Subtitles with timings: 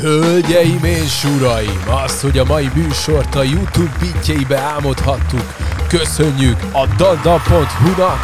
[0.00, 5.56] Hölgyeim és uraim, azt, hogy a mai műsort a YouTube bitjeibe álmodhattuk,
[5.88, 8.20] köszönjük a danda.hu-nak,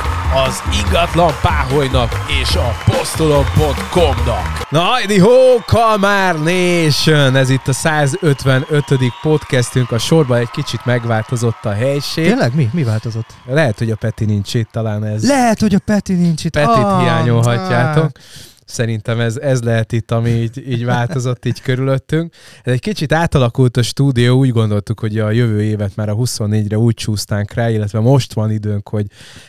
[0.46, 4.71] az ingatlan páholynak és a postolon.com-nak.
[4.71, 5.30] Na hajdi ho,
[5.66, 7.37] Kalmár Nation!
[7.37, 8.85] Ez itt a 155.
[9.22, 12.27] podcastünk, a sorban egy kicsit megváltozott a helység.
[12.27, 12.54] Tényleg?
[12.54, 12.71] Mi?
[12.72, 13.31] Mi változott?
[13.47, 15.27] Lehet, hogy a Peti nincs itt, talán ez...
[15.27, 16.52] Lehet, hogy a Peti nincs itt.
[16.52, 18.05] Petit ah, hiányolhatjátok.
[18.05, 18.52] Ah.
[18.65, 22.34] Szerintem ez, ez lehet itt, ami így, így változott így körülöttünk.
[22.62, 26.78] Ez egy kicsit átalakult a stúdió, úgy gondoltuk, hogy a jövő évet már a 24-re
[26.78, 29.06] úgy csúsztánk rá, illetve most van időnk, hogy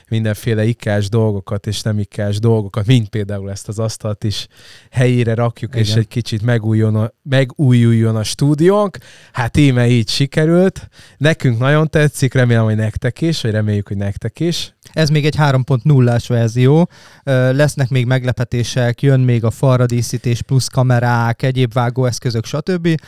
[0.09, 4.47] mindenféle ikás dolgokat és nem ikás dolgokat, mint például ezt az asztalt is
[4.91, 5.85] helyére rakjuk, Igen.
[5.85, 8.97] és egy kicsit megújuljon a, megújuljon a stúdiónk.
[9.31, 10.87] Hát íme így sikerült.
[11.17, 14.74] Nekünk nagyon tetszik, remélem, hogy nektek is, vagy reméljük, hogy nektek is.
[14.93, 16.89] Ez még egy 3.0-ás verzió.
[17.23, 23.01] Lesznek még meglepetések, jön még a falra díszítés, plusz kamerák, egyéb vágóeszközök, stb.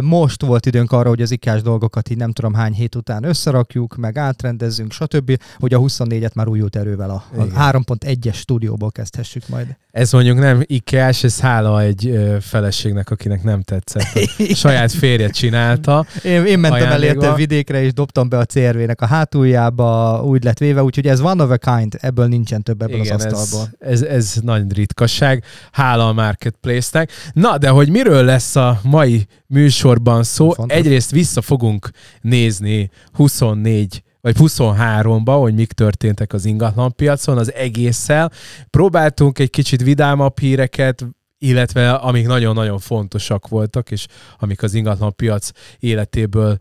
[0.00, 3.96] Most volt időnk arra, hogy az ikás dolgokat így nem tudom hány hét után összerakjuk,
[3.96, 9.76] meg átrendezzünk, stb., hogy a 24-et már újult erővel a, a 3.1-es stúdióból kezdhessük majd.
[9.94, 14.02] Ez mondjuk nem ikás, ez hála egy feleségnek, akinek nem tetszett.
[14.38, 16.06] A saját férje csinálta.
[16.24, 20.58] Én, én mentem el érte vidékre, és dobtam be a CRV-nek a hátuljába, úgy lett
[20.58, 23.68] véve, úgyhogy ez one of a kind, ebből nincsen több ebből Igen, az asztalból.
[23.78, 25.44] Ez, ez, ez nagy ritkaság.
[25.72, 27.10] Hála a Marketplace-nek.
[27.32, 30.50] Na, de hogy miről lesz a mai műsorban szó?
[30.50, 30.76] Fontos.
[30.76, 38.30] Egyrészt vissza fogunk nézni 24 vagy 23-ba, hogy mik történtek az ingatlanpiacon, az egésszel.
[38.70, 41.06] Próbáltunk egy kicsit vidámabb híreket,
[41.38, 44.06] illetve amik nagyon-nagyon fontosak voltak, és
[44.38, 46.56] amik az ingatlanpiac életéből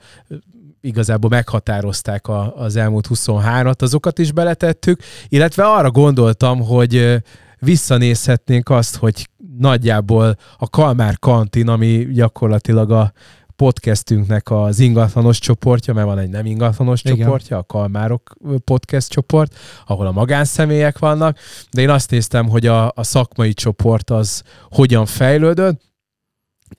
[0.82, 7.22] igazából meghatározták a, az elmúlt 23-at, azokat is beletettük, illetve arra gondoltam, hogy
[7.60, 13.14] visszanézhetnénk azt, hogy nagyjából a Kalmár kantin, ami gyakorlatilag a
[13.56, 17.18] podcastünknek az ingatlanos csoportja, mert van egy nem ingatlanos Igen.
[17.18, 21.38] csoportja, a Kalmárok podcast csoport, ahol a magánszemélyek vannak,
[21.72, 25.82] de én azt néztem, hogy a, a szakmai csoport az hogyan fejlődött,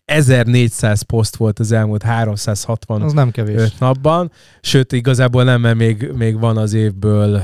[0.04, 3.74] 1400 poszt volt az elmúlt 360 az nem kevés.
[3.78, 4.30] napban,
[4.60, 7.42] sőt igazából nem, mert még, még van az évből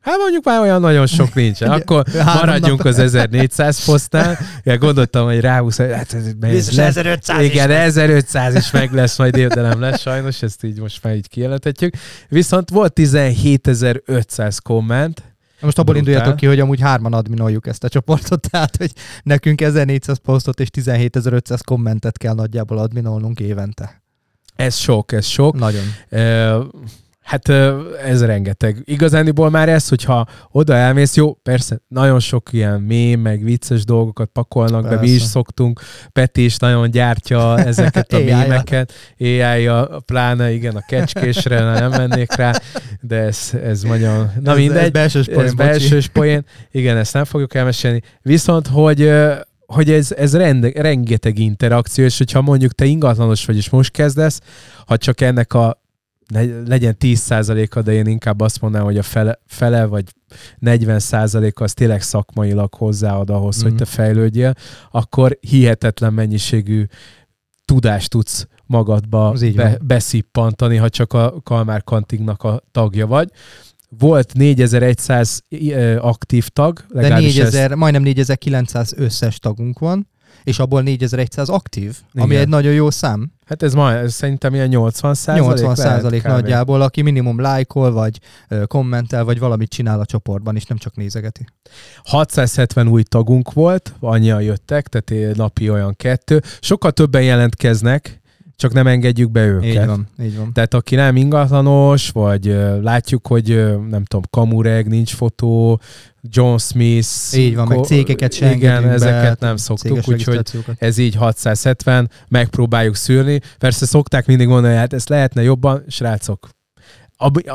[0.00, 1.70] Hát mondjuk már olyan nagyon sok nincsen.
[1.70, 4.38] Akkor maradjunk az 1400 posztnál.
[4.62, 6.78] Ja, gondoltam, hogy ráhúsz, hát ez, lesz.
[6.78, 10.80] 1500 Igen, is 1500 is meg lesz, majd év, de nem lesz sajnos, ezt így
[10.80, 11.94] most már így kijelentetjük.
[12.28, 15.22] Viszont volt 17500 komment,
[15.60, 16.12] most abból Brutál.
[16.12, 18.92] induljatok ki, hogy amúgy hárman adminoljuk ezt a csoportot, tehát hogy
[19.22, 24.02] nekünk 1400 posztot és 17500 kommentet kell nagyjából adminolnunk évente.
[24.56, 25.58] Ez sok, ez sok.
[25.58, 25.84] Nagyon.
[26.10, 26.64] Uh,
[27.28, 27.48] Hát
[28.04, 28.82] ez rengeteg.
[28.84, 34.28] Igazániból már ez, hogyha oda elmész, jó, persze, nagyon sok ilyen mém, meg vicces dolgokat
[34.32, 34.96] pakolnak persze.
[34.96, 35.80] be, mi is szoktunk.
[36.12, 38.92] Peti is nagyon gyártja ezeket a mémeket.
[39.18, 42.52] AI-ja, pláne, igen, a kecskésre nem mennék rá,
[43.00, 44.30] de ez, ez nagyon...
[44.40, 44.82] Na ez, mindegy.
[44.82, 46.44] Ez belsős poén, ez belsős poén.
[46.70, 48.02] Igen, ezt nem fogjuk elmesélni.
[48.22, 49.12] Viszont, hogy
[49.66, 54.40] hogy ez, ez rende, rengeteg interakció, és hogyha mondjuk te ingatlanos vagy, és most kezdesz,
[54.86, 55.86] ha csak ennek a
[56.66, 60.04] legyen 10%-a, de én inkább azt mondanám, hogy a fele, fele vagy
[60.60, 63.62] 40%-a az tényleg szakmailag hozzáad ahhoz, mm.
[63.62, 63.92] hogy te mhm.
[63.92, 64.54] fejlődjél,
[64.90, 66.84] akkor hihetetlen mennyiségű
[67.64, 73.30] tudást tudsz magadba be, beszippantani, ha csak a Kalmár Kantingnak a tagja vagy.
[73.98, 75.42] Volt 4100
[75.98, 76.84] aktív tag.
[76.90, 77.74] De 4000, ezt...
[77.74, 80.08] majdnem 4900 összes tagunk van
[80.48, 82.24] és abból 4100 aktív, Igen.
[82.24, 83.32] ami egy nagyon jó szám.
[83.46, 88.18] Hát ez, ma, ez szerintem ilyen 80 százalék 80 százalék nagyjából, aki minimum lájkol, vagy
[88.66, 91.46] kommentel, vagy valamit csinál a csoportban, és nem csak nézegeti.
[92.04, 96.42] 670 új tagunk volt, annyian jöttek, tehát napi olyan kettő.
[96.60, 98.20] Sokkal többen jelentkeznek,
[98.56, 99.68] csak nem engedjük be őket.
[99.68, 100.52] Így van, így van.
[100.52, 103.46] Tehát aki nem ingatlanos, vagy látjuk, hogy
[103.88, 105.80] nem tudom, kamureg, nincs fotó,
[106.30, 107.34] John Smith.
[107.34, 110.40] Így van, meg cégeket sem Igen, ezeket be, nem szoktuk, úgyhogy
[110.78, 113.40] ez így 670, megpróbáljuk szűrni.
[113.58, 116.48] Persze szokták mindig mondani, hogy hát ezt lehetne jobban, srácok,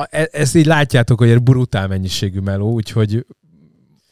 [0.09, 3.25] e- ezt így látjátok, hogy egy brutál mennyiségű meló, úgyhogy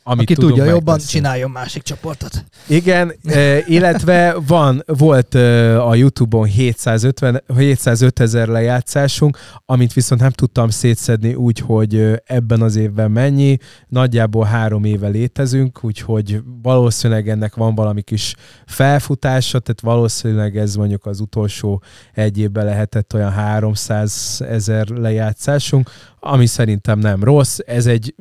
[0.03, 2.45] amit Aki tudja jobban, csináljon másik csoportot.
[2.67, 3.13] Igen,
[3.75, 5.33] illetve van, volt
[5.79, 12.75] a Youtube-on 750, 705 ezer lejátszásunk, amit viszont nem tudtam szétszedni úgy, hogy ebben az
[12.75, 13.57] évben mennyi.
[13.87, 21.05] Nagyjából három éve létezünk, úgyhogy valószínűleg ennek van valami kis felfutása, tehát valószínűleg ez mondjuk
[21.05, 21.83] az utolsó
[22.13, 25.89] egy évben lehetett olyan 300 ezer lejátszásunk,
[26.19, 27.57] ami szerintem nem rossz.
[27.65, 28.15] Ez egy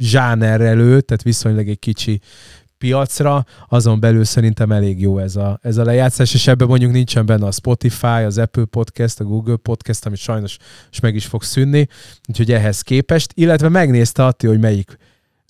[0.00, 2.20] zsáner elő, tehát viszonylag egy kicsi
[2.78, 7.26] piacra, azon belül szerintem elég jó ez a, ez a lejátszás, és ebben mondjuk nincsen
[7.26, 10.56] benne a Spotify, az Apple Podcast, a Google Podcast, amit sajnos
[10.90, 11.88] is meg is fog szűnni,
[12.28, 14.98] úgyhogy ehhez képest, illetve megnézte Atti, hogy melyik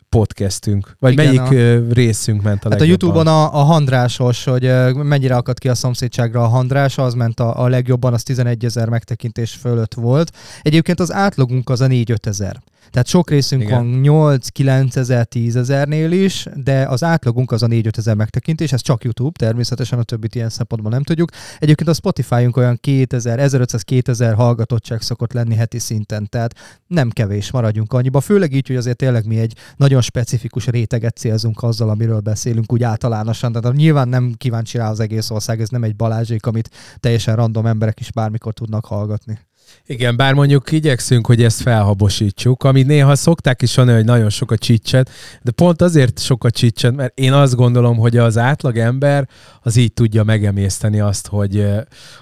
[0.08, 1.92] podcastünk, vagy Igen, melyik a...
[1.92, 3.10] részünk ment a hát legjobban?
[3.10, 7.40] a Youtube-on a, a handrásos, hogy mennyire akadt ki a szomszédságra a handrás, az ment
[7.40, 10.36] a, a legjobban, az 11 ezer megtekintés fölött volt.
[10.62, 12.60] Egyébként az átlagunk az a 4-5 ezer.
[12.90, 14.02] Tehát sok részünk Igen.
[14.02, 18.80] van 8-9 ezer, 10 ezernél is, de az átlagunk az a 4-5 ezer megtekintés, ez
[18.80, 21.30] csak YouTube, természetesen a többit ilyen szempontból nem tudjuk.
[21.58, 26.54] Egyébként a Spotify-unk olyan 2000, 1500-2000 hallgatottság szokott lenni heti szinten, tehát
[26.86, 28.20] nem kevés, maradjunk annyiba.
[28.20, 32.82] Főleg így, hogy azért tényleg mi egy nagyon specifikus réteget célzunk azzal, amiről beszélünk úgy
[32.82, 33.52] általánosan.
[33.52, 37.66] Tehát nyilván nem kíváncsi rá az egész ország, ez nem egy balázsék, amit teljesen random
[37.66, 39.38] emberek is bármikor tudnak hallgatni.
[39.86, 44.50] Igen, bár mondjuk igyekszünk, hogy ezt felhabosítsuk, ami néha szokták is mondani, hogy nagyon sok
[44.50, 45.10] a csicset,
[45.42, 49.28] de pont azért sok a csicset, mert én azt gondolom, hogy az átlag ember
[49.62, 51.66] az így tudja megemészteni azt, hogy,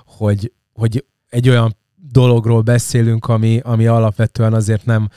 [0.05, 1.77] hogy, hogy egy olyan
[2.13, 5.09] dologról beszélünk, ami, ami alapvetően azért nem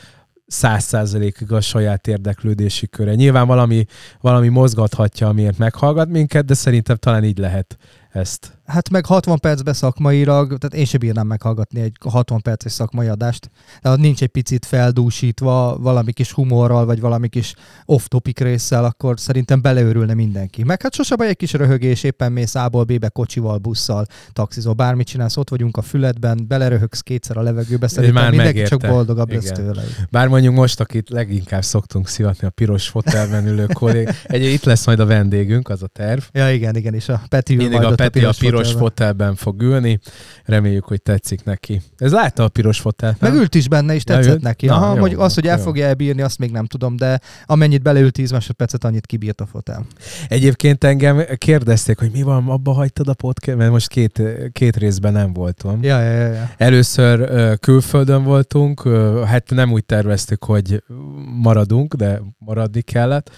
[0.48, 3.16] száz százalékig a saját érdeklődési köre.
[3.16, 3.86] Nyilván valami,
[4.22, 7.78] valami mozgathatja, amiért meghallgat minket, de szerintem talán így lehet
[8.12, 13.08] ezt Hát meg 60 percbe szakmailag, tehát én sem bírnám meghallgatni egy 60 perces szakmai
[13.08, 13.50] adást.
[13.82, 17.54] De nincs egy picit feldúsítva valami kis humorral, vagy valami kis
[17.86, 20.64] off-topic résszel, akkor szerintem beleőrülne mindenki.
[20.64, 25.08] Meg hát sose baj egy kis röhögés, éppen mész A-ból B-be kocsival, busszal, taxizol, bármit
[25.08, 28.78] csinálsz, ott vagyunk a füledben, beleröhögsz kétszer a levegőbe, szerintem már mindenki megérte.
[28.78, 29.42] csak boldogabb Igen.
[29.42, 29.84] lesz tőle.
[30.10, 34.86] Bár mondjuk most, akit leginkább szoktunk szivatni a piros fotelben ülő kollég, egy itt lesz
[34.86, 36.22] majd a vendégünk, az a terv.
[36.32, 39.36] Ja, igen, igen, és a Peti ül majd a, Peti a piros, a piros fotelben
[39.36, 40.00] fog ülni.
[40.46, 41.82] Reméljük, hogy tetszik neki.
[41.98, 43.32] Ez látta a piros fotelt, nem?
[43.32, 44.42] Megült is benne, és tetszett ült?
[44.42, 44.66] neki.
[44.66, 45.64] Na, Aha, jó, hogy az, hogy el jó.
[45.64, 49.86] fogja elbírni, azt még nem tudom, de amennyit beleült 10 másodpercet, annyit kibírt a fotel.
[50.28, 54.22] Egyébként engem kérdezték, hogy mi van, abba hagytad a podcast, mert most két,
[54.52, 55.84] két részben nem voltam.
[55.84, 56.50] Ja, ja, ja, ja.
[56.58, 58.88] Először külföldön voltunk,
[59.26, 60.84] hát nem úgy terveztük, hogy
[61.42, 63.32] maradunk, de maradni kellett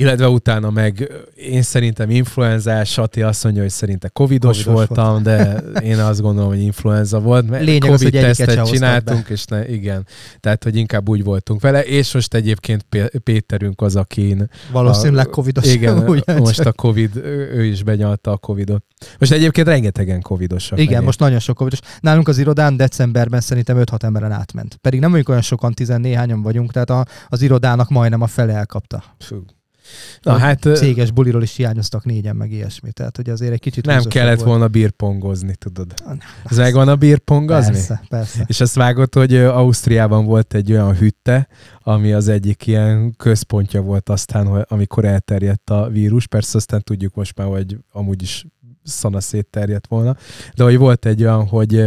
[0.00, 5.22] illetve utána meg én szerintem influenzás, Sati azt mondja, hogy szerinte covidos, covidos voltam, volt.
[5.22, 9.32] de én azt gondolom, hogy influenza volt, mert Lényeg covid az, tesztet csináltunk, be.
[9.32, 10.06] és ne, igen,
[10.40, 12.86] tehát, hogy inkább úgy voltunk vele, és most egyébként
[13.24, 15.72] Péterünk az, akin valószínűleg a, covidos.
[15.74, 17.16] Igen, most a covid,
[17.54, 18.84] ő is benyalta a covidot.
[19.18, 20.78] Most egyébként rengetegen covidosak.
[20.78, 21.04] Igen, egyéb.
[21.04, 21.78] most nagyon sok covidos.
[22.00, 24.76] Nálunk az irodán decemberben szerintem 5-6 emberen átment.
[24.76, 29.02] Pedig nem vagyunk olyan sokan, 14 vagyunk, tehát a, az irodának majdnem a fele elkapta.
[29.18, 29.44] Fú.
[30.22, 32.92] Na, hát, céges buliról is hiányoztak négyen, meg ilyesmi.
[32.92, 33.86] Tehát, hogy azért egy kicsit...
[33.86, 34.48] Nem kellett volt.
[34.48, 35.94] volna bírpongozni, tudod.
[36.44, 37.72] Ez megvan a bírpongozni?
[37.72, 38.44] Persze, persze.
[38.46, 41.48] És azt vágott, hogy Ausztriában volt egy olyan hütte,
[41.82, 46.26] ami az egyik ilyen központja volt aztán, amikor elterjedt a vírus.
[46.26, 48.46] Persze aztán tudjuk most már, hogy amúgy is
[48.90, 50.16] szana szétterjedt volna,
[50.54, 51.84] de hogy volt egy olyan, hogy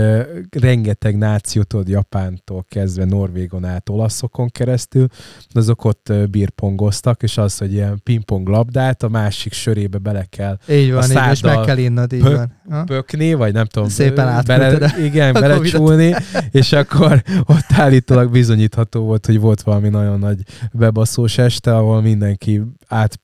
[0.50, 5.08] rengeteg nációtól, Japántól kezdve Norvégon át olaszokon keresztül,
[5.54, 10.92] azok ott bírpongoztak, és az, hogy ilyen pingpong labdát a másik sörébe bele kell így
[10.92, 12.54] van, így, és meg kell innod, így pö- van.
[12.70, 12.84] Ha?
[12.84, 13.90] Pökni, vagy nem tudom.
[13.90, 16.16] Szépen bele, Igen, belecsúlni,
[16.52, 20.40] és akkor ott állítólag bizonyítható volt, hogy volt valami nagyon nagy
[20.72, 23.20] bebaszós este, ahol mindenki át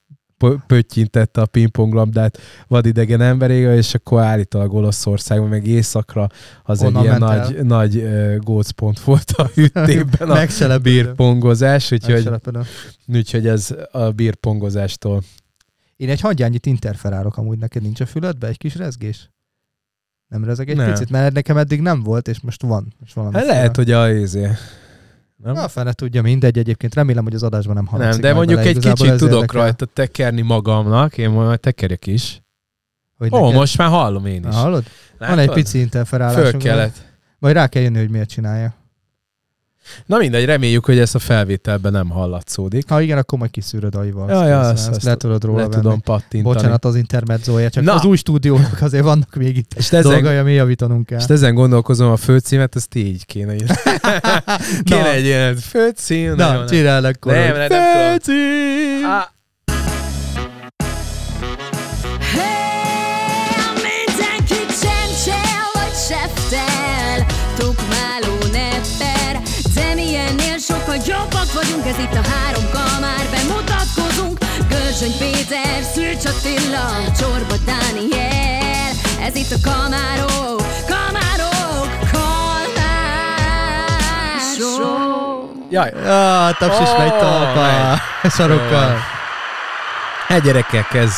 [0.68, 2.38] pöttyintette a pingponglabdát
[2.68, 6.28] vadidegen emberége, és akkor állítólag Olaszországban, meg északra
[6.64, 7.64] az Onnan egy ilyen nagy, el.
[7.64, 8.08] nagy
[8.40, 12.30] gócpont volt a hüttében a bírpongozás, úgyhogy,
[13.08, 15.22] úgyhogy ez a bírpongozástól.
[15.96, 19.30] Én egy hagyjányit interferálok amúgy, neked nincs a füledbe egy kis rezgés?
[20.28, 20.92] Nem rezeg egy nem.
[20.92, 21.10] picit?
[21.10, 22.94] Mert nekem eddig nem volt, és most van.
[23.00, 24.50] Most valami hát lehet, hogy a izé
[25.44, 25.54] nem?
[25.54, 26.96] Na, fene tudja, mindegy egyébként.
[26.96, 28.22] Remélem, hogy az adásban nem hallatszik.
[28.22, 28.70] Nem, de mondjuk bele.
[28.70, 29.62] egy kicsit tudok érdekel.
[29.62, 32.42] rajta tekerni magamnak, én majd tekerek is.
[33.18, 33.56] Hogy Ó, neked...
[33.56, 34.54] most már hallom én is.
[34.54, 34.84] Na, hallod?
[35.18, 35.36] Látod?
[35.36, 36.36] Van egy pici interferálás.
[36.36, 37.08] Föl kellett.
[37.40, 38.74] Majd rá kell jönni, hogy miért csinálja.
[40.06, 42.90] Na mindegy, reméljük, hogy ez a felvételben nem hallatszódik.
[42.90, 44.30] Ha igen, akkor majd kiszűröd aival.
[44.30, 45.82] Ja, ja, azt, azt le tudod róla le venni.
[45.82, 46.56] tudom pattintani.
[46.56, 47.94] Bocsánat az intermedzója, csak Na.
[47.94, 51.20] az új stúdiónak azért vannak még itt és ezen, dolgai, ami javítanunk kell.
[51.20, 53.68] És ezen gondolkozom a főcímet, ezt így kéne írni.
[54.90, 56.36] kéne egy ilyen főcím.
[56.36, 57.34] Na, csinálj akkor.
[57.34, 59.06] Nem, nem, nem Főcím!
[59.06, 59.38] Ah.
[71.90, 74.38] Ez itt a három kamár, bemutatkozunk
[74.70, 76.88] Görzsöny Péter, Szűcs Attila,
[77.20, 78.92] Csorba Dániel.
[79.22, 83.10] Ez itt a kamárok, kamárok, kalmár
[85.70, 88.98] Jaj, ah, taps is oh, megy talpa, sarokkal.
[90.28, 91.14] Hát gyerekek, ez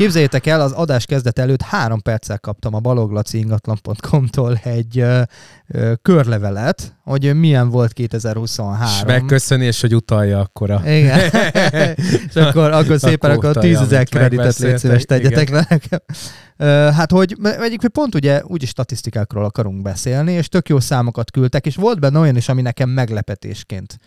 [0.00, 5.22] Képzeljétek el, az adás kezdet előtt három perccel kaptam a baloglaciingatlan.com-tól egy ö,
[5.68, 8.86] ö, körlevelet, hogy milyen volt 2023.
[8.86, 10.82] És megköszönés, hogy utalja akkora.
[10.84, 11.30] Igen.
[12.28, 16.00] és akkor, akkor szépen akkor, akkor 10 ezer kreditet légy szíves tegyetek le nekem.
[16.92, 21.76] Hát, hogy egyébként pont ugye úgyis statisztikákról akarunk beszélni, és tök jó számokat küldtek, és
[21.76, 23.98] volt benne olyan is, ami nekem meglepetésként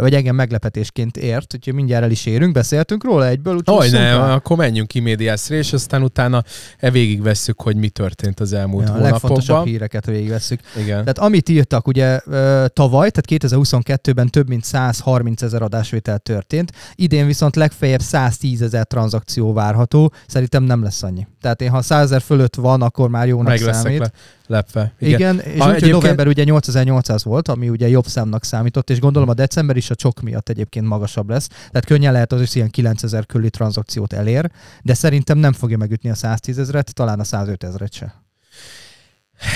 [0.00, 3.60] vagy engem meglepetésként ért, úgyhogy mindjárt el is érünk, beszéltünk róla egyből.
[3.64, 6.42] Hogy ne, akkor menjünk ki médiászra, és aztán utána
[6.78, 9.10] e végigvesszük, hogy mi történt az elmúlt ja, hónapokban.
[9.10, 10.60] A legfontosabb híreket végigvesszük.
[10.76, 11.00] Igen.
[11.00, 12.20] Tehát amit írtak, ugye
[12.68, 19.52] tavaly, tehát 2022-ben több mint 130 ezer adásvétel történt, idén viszont legfeljebb 110 ezer tranzakció
[19.52, 21.26] várható, szerintem nem lesz annyi.
[21.46, 23.98] Tehát én, ha 100 ezer fölött van, akkor már jónak Meg számít.
[23.98, 24.10] Le
[24.46, 24.92] lepve.
[24.98, 25.92] Igen, Igen és úgy, egyébként...
[25.92, 29.94] november ugye 8800 volt, ami ugye jobb számnak számított, és gondolom a december is a
[29.94, 31.46] csok miatt egyébként magasabb lesz.
[31.46, 34.50] Tehát könnyen lehet az is ilyen 9000 körüli tranzakciót elér,
[34.82, 38.14] de szerintem nem fogja megütni a 110 ezeret, talán a 105 ezeret se.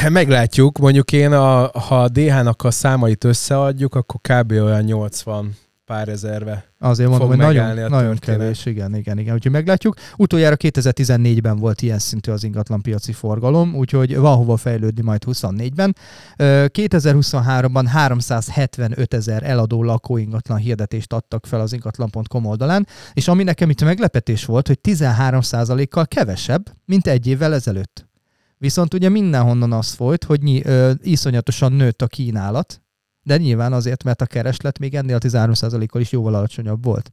[0.09, 4.50] Meglátjuk, mondjuk én, a, ha a DH-nak a számait összeadjuk, akkor kb.
[4.50, 5.56] olyan 80
[5.90, 6.64] pár ezerve.
[6.78, 9.35] Azért mondom, hogy nagyon, nagyon kevés, igen, igen, igen.
[9.35, 9.94] Úgyhogy meglátjuk.
[10.16, 15.97] Utoljára 2014-ben volt ilyen szintű az ingatlan piaci forgalom, úgyhogy van hova fejlődni majd 24-ben.
[16.37, 23.85] 2023-ban 375 ezer eladó lakóingatlan hirdetést adtak fel az ingatlan.com oldalán, és ami nekem itt
[23.85, 28.09] meglepetés volt, hogy 13%-kal kevesebb, mint egy évvel ezelőtt.
[28.59, 32.82] Viszont ugye mindenhonnan az folyt, hogy nyi, ö, iszonyatosan nőtt a kínálat,
[33.30, 37.10] de nyilván azért, mert a kereslet még ennél a 13%-kal is jóval alacsonyabb volt.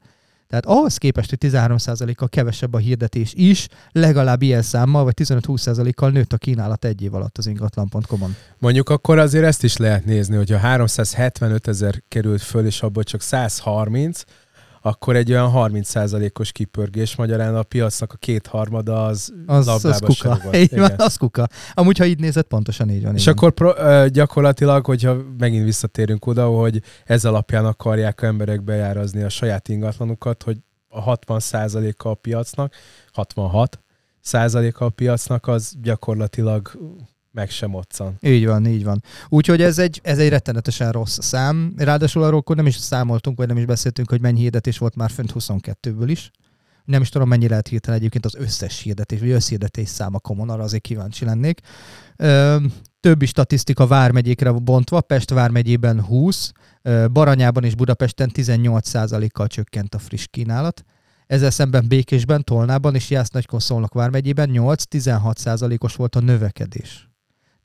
[0.48, 6.34] Tehát ahhoz képest, hogy 13%-kal kevesebb a hirdetés is, legalább ilyen számmal, vagy 15-20%-kal nőtt
[6.34, 8.36] a kínálat egy év alatt az ingatlan.com-on.
[8.58, 13.04] Mondjuk akkor azért ezt is lehet nézni, hogy a 375 ezer került föl, és abból
[13.04, 14.22] csak 130,
[14.82, 20.40] akkor egy olyan 30%-os kipörgés, magyarán a piacnak a kétharmada az, az az kuka.
[20.54, 21.48] Így van, az kuka.
[21.74, 23.16] Amúgy, ha így nézed, pontosan így van.
[23.16, 23.74] És így akkor pro,
[24.08, 30.58] gyakorlatilag, hogyha megint visszatérünk oda, hogy ez alapján akarják emberek bejárazni a saját ingatlanukat, hogy
[30.90, 32.74] a 60%-a a piacnak,
[33.14, 33.80] 66
[34.22, 36.72] százaléka a piacnak, az gyakorlatilag
[37.38, 38.18] meg sem otcan.
[38.22, 39.04] Így van, így van.
[39.30, 41.74] Úgyhogy ez egy, ez egy rettenetesen rossz szám.
[41.78, 45.10] Ráadásul arról akkor nem is számoltunk, vagy nem is beszéltünk, hogy mennyi hirdetés volt már
[45.10, 46.32] fönt 22-ből is.
[46.86, 50.64] Nem is tudom, mennyi lehet hirtelen egyébként az összes hirdetés, vagy összhirdetés száma komon, arra
[50.64, 51.60] azért kíváncsi lennék.
[52.16, 52.58] Ö,
[53.00, 56.52] többi statisztika vármegyékre bontva, Pest vármegyében 20,
[57.12, 60.84] Baranyában és Budapesten 18%-kal csökkent a friss kínálat.
[61.28, 67.07] Ezzel szemben Békésben, Tolnában és Jász Nagykonszolnok vármegyében 8-16%-os volt a növekedés.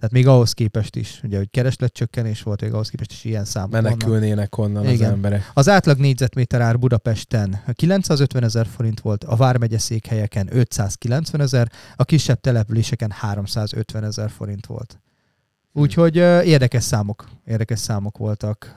[0.03, 3.71] Tehát még ahhoz képest is, ugye, hogy keresletcsökkenés volt, még ahhoz képest is ilyen számok
[3.71, 5.07] Menekülnének onnan Igen.
[5.07, 5.51] az emberek.
[5.55, 12.05] Az átlag négyzetméter ár Budapesten 950 ezer forint volt, a Vármegye székhelyeken 590 ezer, a
[12.05, 15.01] kisebb településeken 350 ezer forint volt.
[15.73, 18.75] Úgyhogy uh, érdekes számok, érdekes számok voltak.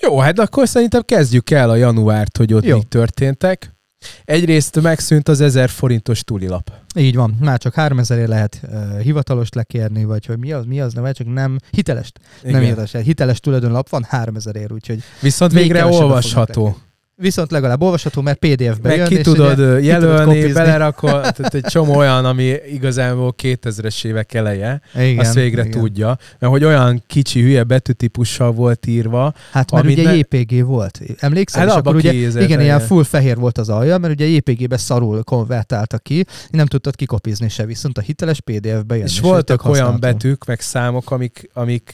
[0.00, 2.76] Jó, hát akkor szerintem kezdjük el a januárt, hogy ott Jó.
[2.76, 3.77] mi történtek.
[4.24, 6.72] Egyrészt megszűnt az 1000 forintos túlilap.
[6.96, 10.92] Így van, már csak 3000 lehet uh, hivatalost lekérni, vagy hogy mi az, mi az,
[10.92, 12.20] nem, csak nem hitelest.
[12.42, 12.52] Igen.
[12.52, 16.76] Nem hiteles, hiteles tulajdonlap van 3000 ér, úgyhogy Viszont végre olvasható.
[17.20, 21.64] Viszont legalább olvasható, mert PDF-be Meg jön, ki tudod ugye, jelölni, ki belerakol, tehát egy
[21.64, 25.80] csomó olyan, ami igazából 2000-es évek eleje, igen, azt végre igen.
[25.80, 29.34] tudja, mert hogy olyan kicsi hülye betűtípussal volt írva.
[29.50, 30.16] Hát mert ugye ne...
[30.16, 31.60] JPG volt, emlékszel?
[31.60, 35.22] Hát és akkor ugye, igen, ilyen full fehér volt az alja, mert ugye JPG-be szarul
[35.22, 39.06] konvertálta ki, nem tudtad kikopizni se, viszont a hiteles PDF-be jön.
[39.06, 41.92] És, és voltak olyan betűk, meg számok, amik, amik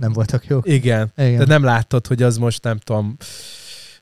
[0.00, 0.68] nem voltak jók.
[0.68, 1.38] Igen, igen.
[1.38, 3.16] de nem láttad, hogy az most nem tudom,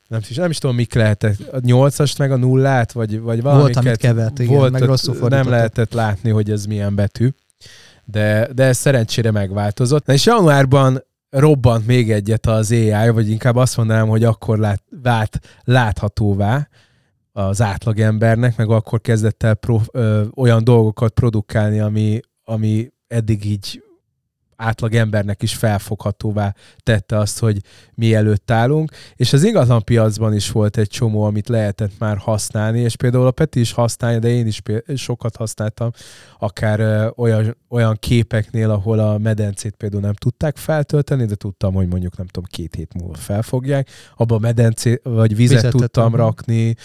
[0.07, 1.39] nem is, nem is tudom, mik lehetett.
[1.41, 3.73] A nyolcast meg a nullát, vagy, vagy valamiket.
[3.73, 7.29] Volt, amit kevert, igen, volt, meg rosszul Nem lehetett látni, hogy ez milyen betű.
[8.05, 10.05] De, de ez szerencsére megváltozott.
[10.05, 14.83] Na és januárban robbant még egyet az AI, vagy inkább azt mondanám, hogy akkor lát,
[15.01, 16.67] vált láthatóvá
[17.31, 23.83] az átlagembernek, meg akkor kezdett el pro, ö, olyan dolgokat produkálni, ami, ami eddig így
[24.55, 27.57] átlag embernek is felfoghatóvá tette azt, hogy
[27.93, 32.79] mi előtt állunk, és az ingatlan piacban is volt egy csomó, amit lehetett már használni,
[32.79, 34.61] és például a Peti is használja, de én is
[34.95, 35.91] sokat használtam,
[36.39, 41.87] akár ö, olyan, olyan képeknél, ahol a medencét például nem tudták feltölteni, de tudtam, hogy
[41.87, 45.79] mondjuk nem tudom, két hét múlva felfogják, abba a medencét, vagy vizet Fizettem.
[45.79, 46.75] tudtam rakni.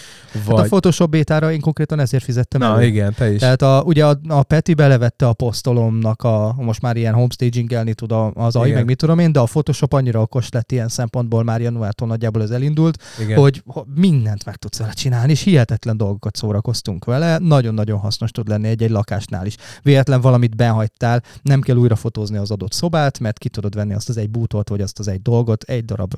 [0.45, 0.55] Vagy...
[0.55, 2.85] Hát a Photoshop bétára én konkrétan ezért fizettem Na, elő.
[2.85, 3.39] igen, te is.
[3.39, 7.93] Tehát a, ugye a, a Peti belevette a posztolomnak a most már ilyen homestaging anti-agingelni
[7.93, 8.77] tud az AI, Igen.
[8.77, 12.41] meg mit tudom én, de a Photoshop annyira okos lett ilyen szempontból már januártól nagyjából
[12.41, 13.37] ez elindult, Igen.
[13.39, 17.37] hogy ho- mindent meg tudsz vele csinálni, és hihetetlen dolgokat szórakoztunk vele.
[17.37, 19.55] Nagyon-nagyon hasznos tud lenni egy-egy lakásnál is.
[19.81, 24.09] Véletlen valamit behagytál, nem kell újra fotózni az adott szobát, mert ki tudod venni azt
[24.09, 26.13] az egy bútort, vagy azt az egy dolgot, egy darab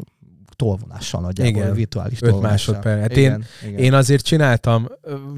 [0.64, 1.74] tolvonással nagyjából, Igen.
[1.74, 2.74] virtuális Öt tolvonással.
[2.76, 3.02] másodperc.
[3.02, 3.80] Hát igen, igen.
[3.80, 4.88] Én azért csináltam,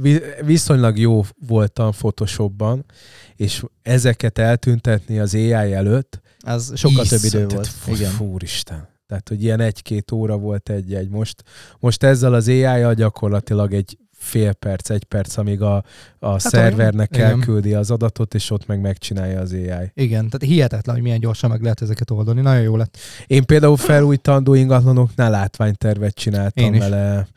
[0.01, 2.85] vi- viszonylag jó voltam Photoshopban,
[3.35, 7.67] és ezeket eltüntetni az AI előtt, Ez sokkal több idő volt.
[7.67, 8.11] fú- Igen.
[8.11, 8.87] Fúristen.
[9.07, 11.09] Tehát, hogy ilyen egy-két óra volt egy-egy.
[11.09, 11.43] Most,
[11.79, 15.83] most ezzel az AI-jal gyakorlatilag egy fél perc, egy perc, amíg a,
[16.19, 17.25] a hát szervernek igen.
[17.25, 19.91] elküldi az adatot, és ott meg megcsinálja az AI.
[19.93, 22.41] Igen, tehát hihetetlen, hogy milyen gyorsan meg lehet ezeket oldani.
[22.41, 22.97] Nagyon jó lett.
[23.27, 27.27] Én például felújítandó ingatlanoknál látványtervet csináltam Én vele.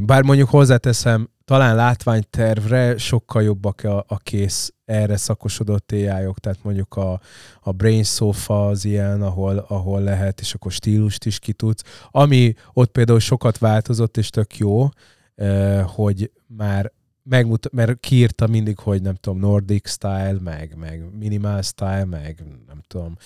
[0.00, 6.62] Bár mondjuk hozzáteszem, talán látványtervre sokkal jobbak a, a kész erre szakosodott ai -ok, tehát
[6.62, 7.20] mondjuk a,
[7.60, 11.82] a Brain Sofa az ilyen, ahol, ahol lehet, és akkor stílust is ki tudsz.
[12.10, 14.88] Ami ott például sokat változott, és tök jó,
[15.86, 16.92] hogy már
[17.28, 22.80] megmut- mert kiírta mindig, hogy nem tudom, Nordic style, meg, meg minimal style, meg nem
[22.86, 23.16] tudom,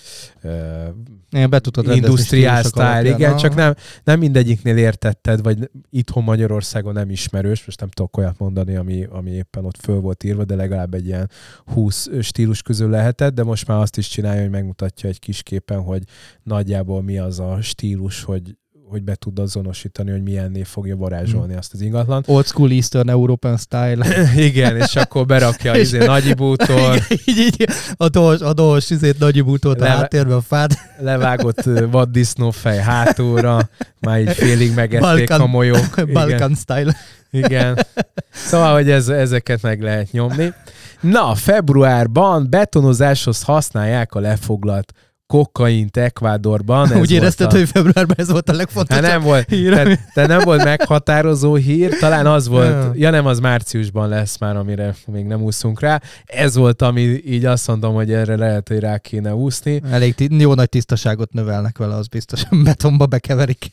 [1.30, 3.14] Igen, be tudod industrial style, alapján.
[3.14, 3.38] igen, Aha.
[3.40, 3.74] csak nem,
[4.04, 9.30] nem mindegyiknél értetted, vagy itthon Magyarországon nem ismerős, most nem tudok olyat mondani, ami, ami
[9.30, 11.30] éppen ott föl volt írva, de legalább egy ilyen
[11.64, 15.82] 20 stílus közül lehetett, de most már azt is csinálja, hogy megmutatja egy kis képen,
[15.82, 16.02] hogy
[16.42, 18.56] nagyjából mi az a stílus, hogy
[18.90, 22.22] hogy be tud azonosítani, hogy milyenné fogja varázsolni azt az ingatlan.
[22.26, 24.06] Old school Eastern European style.
[24.48, 29.18] Igen, és akkor berakja izé, nagy bútor, Igen, így, így, a dós, a dós, izét
[29.18, 30.74] nagy bútót a Leve- háttérben a fát.
[31.00, 33.68] levágott vaddisznófej hátulra,
[34.00, 35.88] már így félig megették Balkan- a molyók.
[35.96, 36.12] Igen.
[36.12, 36.96] Balkan style.
[37.30, 37.86] Igen.
[38.32, 40.52] Szóval, hogy ez, ezeket meg lehet nyomni.
[41.00, 44.92] Na, februárban betonozáshoz használják a lefoglalt
[45.32, 46.88] kokaint Ekvádorban.
[46.92, 47.56] Ez Úgy érezted, a...
[47.56, 49.72] hogy februárban ez volt a Hát legfontosabb nem volt, hír.
[49.72, 54.56] tehát, tehát nem volt meghatározó hír, talán az volt, ja nem, az márciusban lesz már,
[54.56, 56.00] amire még nem úszunk rá.
[56.24, 59.82] Ez volt, ami így azt mondom, hogy erre lehet, hogy rá kéne úszni.
[59.90, 62.42] Elég ti- jó nagy tisztaságot növelnek vele, az biztos.
[62.64, 63.70] Betonba bekeverik.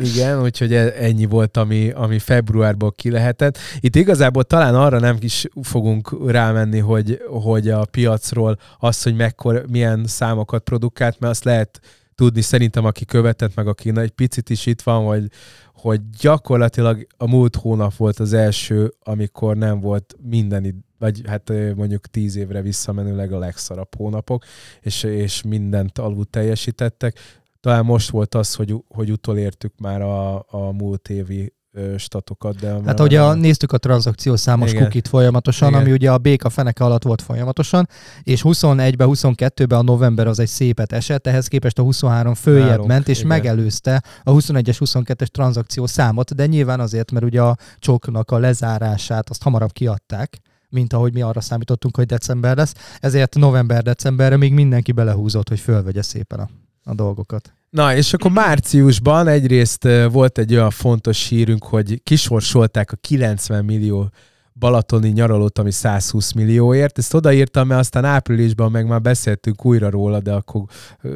[0.00, 3.58] Igen, úgyhogy e- ennyi volt, ami, ami februárból ki lehetett.
[3.80, 9.64] Itt igazából talán arra nem is fogunk rámenni, hogy, hogy a piacról az, hogy mekkor,
[9.70, 11.80] milyen számokat produkált, mert azt lehet
[12.14, 15.30] tudni szerintem, aki követett, meg aki egy picit is itt van, hogy,
[15.74, 22.06] hogy gyakorlatilag a múlt hónap volt az első, amikor nem volt minden, vagy hát mondjuk
[22.06, 24.44] tíz évre visszamenőleg a legszarabb hónapok,
[24.80, 27.18] és, és mindent alul teljesítettek.
[27.60, 31.52] Talán most volt az, hogy, hogy utolértük már a, a múlt évi
[31.96, 32.56] statokat.
[32.56, 34.84] De Hát ugye a, néztük a tranzakció számos Igen.
[34.84, 35.80] kukit folyamatosan, Igen.
[35.80, 37.88] ami ugye a béka feneke alatt volt folyamatosan,
[38.22, 42.88] és 21-ben, 22-ben a november az egy szépet esett, ehhez képest a 23 följebb Nálunk,
[42.88, 43.28] ment, és igen.
[43.28, 49.30] megelőzte a 21-es, 22-es tranzakció számot, de nyilván azért, mert ugye a csoknak a lezárását
[49.30, 52.74] azt hamarabb kiadták, mint ahogy mi arra számítottunk, hogy december lesz.
[53.00, 56.48] Ezért november-decemberre még mindenki belehúzott, hogy fölvegye szépen a,
[56.88, 57.52] a dolgokat.
[57.70, 64.10] Na, és akkor márciusban egyrészt volt egy olyan fontos hírünk, hogy kisorsolták a 90 millió
[64.54, 66.98] balatoni nyaralót, ami 120 millióért.
[66.98, 70.62] Ezt odaírtam, mert aztán áprilisban meg már beszéltünk újra róla, de akkor,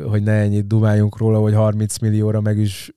[0.06, 2.92] hogy ne ennyit dumáljunk róla, hogy 30 millióra meg is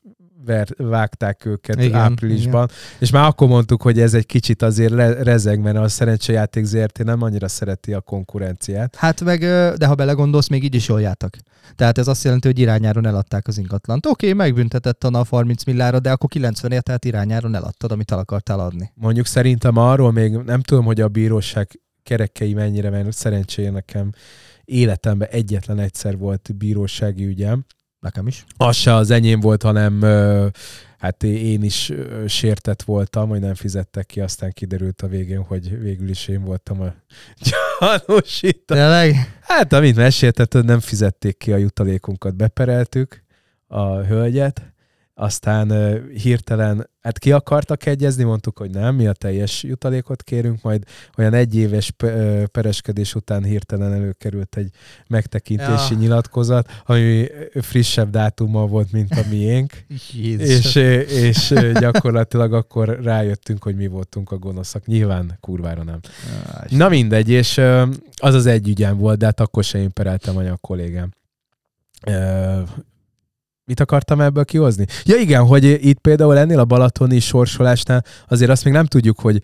[0.46, 2.98] ver, vágták őket Igen, áprilisban, igen.
[3.00, 7.04] és már akkor mondtuk, hogy ez egy kicsit azért le, rezeg, mert a szerencsejáték ZRT
[7.04, 8.96] nem annyira szereti a konkurenciát.
[8.96, 9.40] Hát meg,
[9.78, 11.38] de ha belegondolsz, még így is jól jártak.
[11.76, 14.06] Tehát ez azt jelenti, hogy irányáron eladták az ingatlant.
[14.06, 18.12] Oké, okay, megbüntetett a NAV 30 millára, de akkor 90 ért, tehát irányáron eladtad, amit
[18.12, 18.92] el akartál adni.
[18.96, 24.10] Mondjuk szerintem arról még nem tudom, hogy a bíróság kerekei mennyire, mert szerencsére nekem
[24.66, 27.66] életemben egyetlen egyszer volt bírósági ügyem.
[28.06, 28.46] Nekem is.
[28.58, 30.02] Az se az enyém volt, hanem
[30.98, 31.92] hát én is
[32.28, 36.82] sértett voltam, hogy nem fizettek ki, aztán kiderült a végén, hogy végül is én voltam
[36.82, 36.94] a
[37.78, 38.76] gyanúsító.
[38.76, 39.40] Tényleg?
[39.42, 43.24] Hát, amit meséltet, hogy nem fizették ki a jutalékunkat, bepereltük
[43.68, 44.74] a hölgyet,
[45.18, 45.72] aztán
[46.14, 50.84] hirtelen, hát ki akartak egyezni, mondtuk, hogy nem, mi a teljes jutalékot kérünk, majd
[51.18, 54.70] olyan egy éves pe- ö, pereskedés után hirtelen előkerült egy
[55.08, 55.98] megtekintési Ja.
[56.00, 57.28] nyilatkozat, ami
[57.62, 59.74] frissebb dátummal volt, mint a miénk,
[60.38, 60.76] és,
[61.10, 64.86] és gyakorlatilag akkor rájöttünk, hogy mi voltunk a gonoszak.
[64.86, 66.00] Nyilván kurvára nem.
[66.52, 67.58] Á, Na mindegy, és
[68.16, 71.10] az az egy ügyem volt, de hát akkor se én pereltem anya a kollégám.
[73.66, 74.86] Mit akartam ebből kihozni?
[75.04, 79.42] Ja igen, hogy itt például ennél a balatoni sorsolásnál azért azt még nem tudjuk, hogy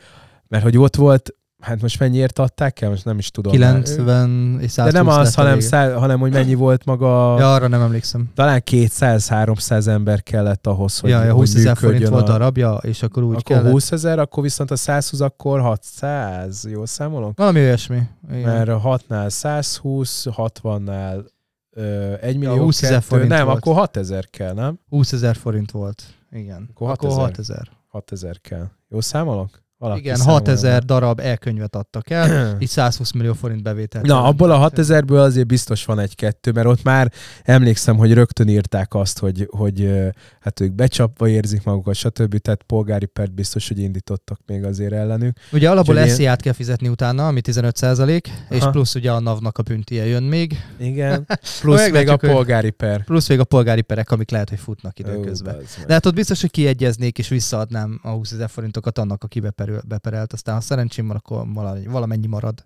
[0.47, 3.51] mert hogy ott volt hát most mennyiért adták el, most nem is tudom.
[3.51, 7.39] 90 és 120 De nem az, hanem, szá, hanem hogy mennyi volt maga...
[7.39, 8.29] Ja, arra nem emlékszem.
[8.35, 12.31] Talán 200-300 ember kellett ahhoz, hogy, ja, ja, hogy 20 ezer forint volt a...
[12.31, 13.71] darabja, és akkor úgy akkor kellett.
[13.71, 17.31] 20 ezer, akkor viszont a 120, akkor 600, jól számolom?
[17.35, 18.01] Valami olyasmi.
[18.31, 18.41] Igen.
[18.41, 21.23] Mert a 6-nál 120, 60-nál
[21.71, 23.57] ö, 1 millió, Ja, 20 000 kettő, forint nem, volt.
[23.57, 24.79] akkor 6 ezer kell, nem?
[24.89, 26.03] 20 ezer forint volt.
[26.31, 26.67] Igen.
[26.73, 27.25] Akkor Akkor 6000.
[27.29, 27.67] 6 ezer.
[27.87, 28.67] 6 ezer kell.
[28.89, 29.60] Jó számolok?
[29.81, 32.27] Valaki Igen, számolja 6 ezer darab elkönyvet adtak el,
[32.61, 34.05] így 120 millió forint bevételt.
[34.05, 37.11] Na, abból a 6000-ből azért biztos van egy-kettő, mert ott már
[37.43, 39.91] emlékszem, hogy rögtön írták azt, hogy, hogy
[40.39, 42.37] hát ők becsapva érzik magukat, stb.
[42.37, 45.37] Tehát polgári pert biztos, hogy indítottak még azért ellenük.
[45.51, 49.57] Ugye alapból én- SZIA-t kell fizetni utána, ami 15 százalék, és plusz ugye a NAV-nak
[49.57, 51.27] a büntije jön még, Igen.
[51.61, 53.03] Plusz még a polgári per.
[53.03, 55.55] plusz még a polgári perek, amik lehet, hogy futnak időközben.
[55.55, 55.85] Ó.
[55.87, 59.70] De hát ott biztos, hogy kiegyeznék, és visszaadnám a 20 ezer forintokat annak, aki beperül,
[59.87, 60.33] beperelt.
[60.33, 61.45] Aztán ha szerencsém van, akkor
[61.85, 62.65] valamennyi, marad.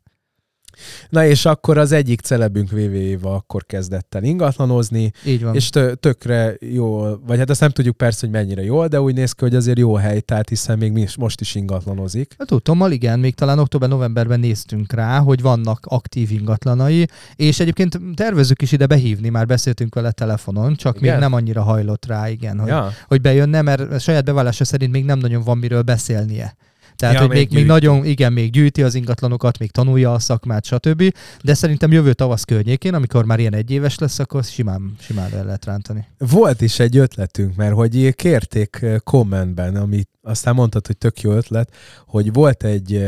[1.09, 5.55] Na és akkor az egyik celebünk VV-val akkor kezdett el ingatlanozni, Így van.
[5.55, 9.13] és tö- tökre jól, vagy hát azt nem tudjuk persze, hogy mennyire jól, de úgy
[9.13, 12.35] néz ki, hogy azért jó hely, tehát hiszen még mi most is ingatlanozik.
[12.37, 18.61] Hát tudtommal igen, még talán október-novemberben néztünk rá, hogy vannak aktív ingatlanai, és egyébként tervezzük
[18.61, 21.11] is ide behívni, már beszéltünk vele telefonon, csak Igen?
[21.11, 22.91] még nem annyira hajlott rá, igen, hogy, Ja.
[23.07, 26.55] hogy bejönne, mert saját bevallása szerint még nem nagyon van miről beszélnie.
[26.95, 30.65] Tehát, Ja, hogy még még, nagyon, igen, még gyűjti az ingatlanokat, még tanulja a szakmát,
[30.65, 31.03] stb.
[31.43, 35.65] De szerintem jövő tavasz környékén, amikor már ilyen egyéves lesz, akkor simán, simán el lehet
[35.65, 36.05] rántani.
[36.17, 41.69] Volt is egy ötletünk, mert hogy kérték kommentben, amit aztán mondtad, hogy tök jó ötlet,
[42.07, 43.05] hogy volt egy,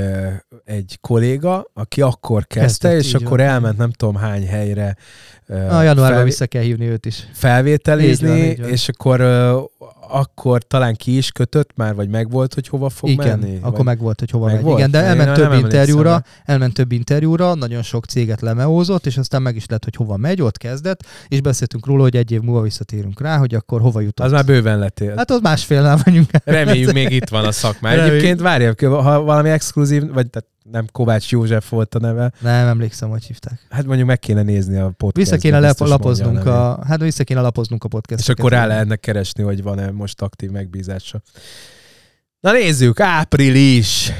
[0.65, 3.47] egy kolléga, aki akkor kezdte, Kezdett, és akkor van.
[3.47, 4.95] elment nem tudom hány helyre
[5.47, 7.27] A januárban felvé- vissza kell hívni őt is.
[7.33, 8.69] felvételizni, Így van, így van.
[8.69, 9.21] és akkor
[10.09, 13.57] akkor talán ki is kötött már, vagy megvolt, hogy hova fog Igen, menni?
[13.57, 13.85] akkor vagy...
[13.85, 14.63] meg volt, hogy hova Meg megy.
[14.63, 14.77] volt?
[14.77, 19.55] Igen, de elment több interjúra, elment több interjúra, nagyon sok céget lemeózott, és aztán meg
[19.55, 23.21] is lett, hogy hova megy, ott kezdett, és beszéltünk róla, hogy egy év múlva visszatérünk
[23.21, 24.25] rá, hogy akkor hova jutott.
[24.25, 25.13] Az már bőven letél.
[25.15, 26.29] Hát ott másfélnál vagyunk.
[26.43, 27.89] Reméljük még itt van a szakmá.
[27.89, 28.13] Reméljük.
[28.13, 33.09] Egyébként várjál, ha valami exkluzív, vagy tehát nem Kovács József volt a neve, Nem emlékszem,
[33.09, 33.59] hogy hívták.
[33.69, 35.15] hát mondjuk meg kéne nézni a podcast.
[35.29, 38.21] Vissza kéne lep- lapoznunk a, hát vissza kéne lapoznunk a podcast.
[38.21, 41.21] És akkor rá lehetne keresni, hogy van-e most aktív megbízása.
[42.39, 44.11] Na nézzük, április.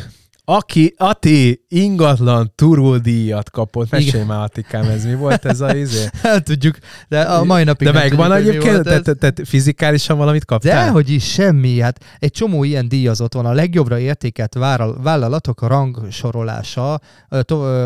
[0.50, 3.90] Aki, Ati ingatlan turuldíjat kapott.
[3.90, 6.06] Mesélj már, Atikám, ez mi volt ez a izé?
[6.24, 8.84] El tudjuk, de a mai napig De megvan egyébként?
[8.84, 10.86] Tehát te, te fizikálisan valamit kaptál?
[10.86, 13.46] De hogy is semmi, hát egy csomó ilyen díjazott van.
[13.46, 17.40] A legjobbra értékelt váral- vállalatok a rangsorolása ö,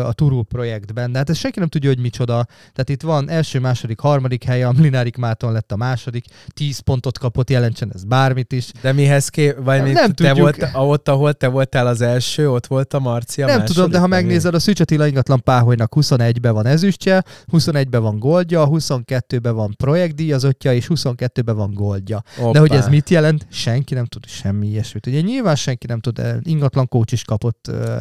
[0.04, 2.44] a Turul projektben, de hát ez senki nem tudja, hogy micsoda.
[2.72, 7.18] Tehát itt van első, második, harmadik helye, a Mlinárik Máton lett a második, 10 pontot
[7.18, 8.70] kapott, jelentsen ez bármit is.
[8.80, 9.54] De mihez ké...
[9.64, 10.38] Vagy Nem- nem te tudjuk.
[10.38, 13.98] volt, ott, ahol te voltál az első, ott volt a Marci a nem tudom, de
[13.98, 19.74] ha megnézed, a Szűcs Attila ingatlan Páholynak 21-ben van ezüstje, 21-ben van goldja, 22-ben van
[19.76, 22.22] projektdíjazottja, és 22-ben van goldja.
[22.52, 25.06] De hogy ez mit jelent, senki nem tud semmi ilyesmit.
[25.06, 27.96] Ugye nyilván senki nem tud, de ingatlan coach is kapott ö,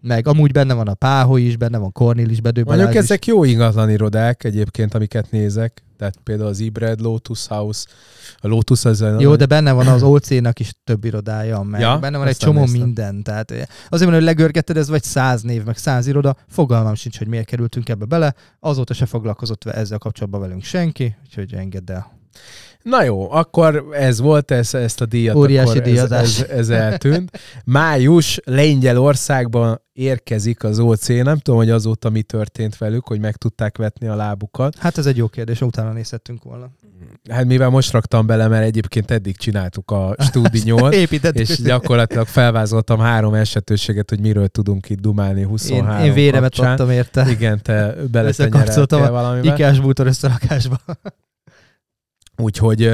[0.00, 0.28] meg.
[0.28, 2.96] Amúgy benne van a Páholy is, benne van Kornél is, Bedő Mondjuk is.
[2.96, 5.84] ezek jó ingatlan irodák egyébként, amiket nézek.
[6.00, 7.86] Tehát például az Ibred Lotus House,
[8.38, 9.04] a Lotus az...
[9.18, 12.60] Jó, de benne van az OC-nak is több irodája, meg Ja, benne van egy csomó
[12.60, 12.80] néztem.
[12.80, 13.22] minden.
[13.22, 17.26] Tehát eh, azért hogy legörgeted, ez vagy száz név, meg száz iroda, fogalmam sincs, hogy
[17.26, 18.34] miért kerültünk ebbe bele.
[18.60, 22.18] Azóta se foglalkozott ezzel kapcsolatban velünk senki, úgyhogy engedd el.
[22.82, 26.40] Na jó, akkor ez volt, ez, ezt a díjat, Óriási akkor ez, díjazás.
[26.40, 27.40] ez, ez eltűnt.
[27.64, 33.76] Május Lengyelországban érkezik az OC, nem tudom, hogy azóta mi történt velük, hogy meg tudták
[33.76, 34.78] vetni a lábukat.
[34.78, 36.70] Hát ez egy jó kérdés, utána nézhettünk volna.
[37.30, 40.94] Hát mivel most raktam bele, mert egyébként eddig csináltuk a stúdinyót,
[41.32, 46.72] és gyakorlatilag felvázoltam három esetőséget, hogy miről tudunk itt dumálni én, 23 én véremet kapcsán.
[46.72, 47.30] adtam érte.
[47.30, 49.54] Igen, te beletenyereltél a valamivel.
[49.54, 50.80] Ikás bútor összerakásba.
[52.40, 52.90] Úgyhogy,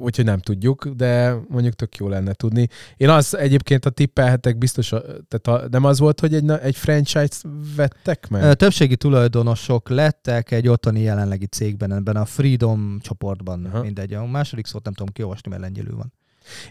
[0.00, 2.68] úgyhogy nem tudjuk, de mondjuk tök jó lenne tudni.
[2.96, 4.88] Én az egyébként a tippelhetek biztos,
[5.28, 7.42] tehát a, nem az volt, hogy egy, egy franchise-t
[7.76, 8.54] vettek meg?
[8.54, 13.82] Többségi tulajdonosok lettek egy ottani jelenlegi cégben, ebben a Freedom csoportban, Aha.
[13.82, 14.14] Mindegy.
[14.14, 16.12] A második szót nem tudom kiolvasni, mert lengyelül van.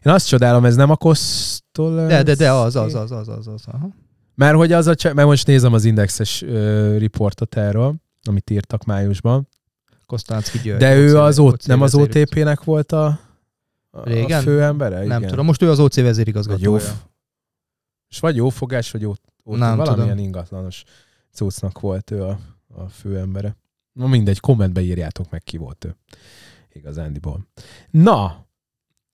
[0.06, 2.08] Én azt csodálom, ez nem a Kostol...
[2.08, 3.64] De, de, de az, az, az, az, az, az.
[3.66, 3.90] Aha.
[4.36, 9.48] Mert hogy az a, mert most nézem az indexes ö, riportot erről, amit írtak májusban.
[10.14, 10.80] Kosztánszki György.
[10.80, 11.96] De ő az, OC OT, nem az.
[11.96, 13.20] OTP-nek volt a,
[13.90, 14.42] a Régen?
[14.42, 15.06] főembere?
[15.06, 15.30] Nem Igen.
[15.30, 16.82] tudom, most ő az OC Vagy jó, vezérigazgatója.
[18.10, 19.14] és vagy jó fogás, vagy jó,
[19.46, 20.24] jó Nem valamilyen tudom.
[20.24, 20.84] ingatlanos
[21.32, 23.56] cuccnak volt ő a, a főembere.
[23.94, 25.96] Na mindegy, kommentbe írjátok meg, ki volt ő.
[26.74, 27.48] Igazándiból.
[27.90, 28.46] Na,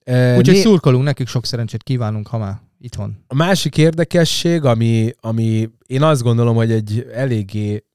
[0.04, 3.24] e, Úgyhogy né- szurkolunk nekik, sok szerencsét kívánunk, ha már itthon.
[3.28, 7.86] A másik érdekesség, ami, ami én azt gondolom, hogy egy eléggé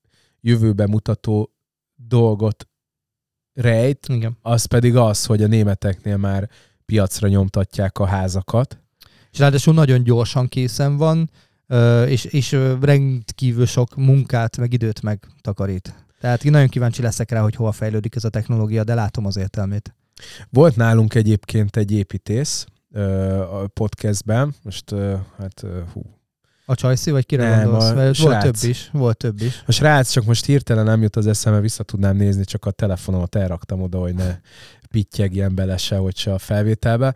[0.41, 1.53] jövőbe mutató
[1.95, 2.69] dolgot
[3.55, 4.37] rejt, Igen.
[4.43, 6.49] az pedig az, hogy a németeknél már
[6.87, 8.79] piacra nyomtatják a házakat.
[9.33, 11.31] És ráadásul nagyon gyorsan készen van,
[12.07, 15.95] és, és rendkívül sok munkát, meg időt megtakarít.
[16.21, 19.37] Tehát én nagyon kíváncsi leszek rá, hogy hova fejlődik ez a technológia, de látom az
[19.37, 19.95] értelmét.
[20.51, 22.67] Volt nálunk egyébként egy építész
[23.51, 24.95] a podcastben, most
[25.39, 26.03] hát hú,
[26.67, 27.91] A Csajci, vagy kire Nem, gondolsz?
[27.91, 28.43] a volt srác.
[28.43, 29.63] több is, volt több is.
[29.67, 33.35] A srác csak most hirtelen nem jut az eszembe, vissza tudnám nézni, csak a telefonomat
[33.35, 34.39] elraktam oda, hogy ne
[34.91, 37.15] pittyegjen bele sehogy se a felvételbe.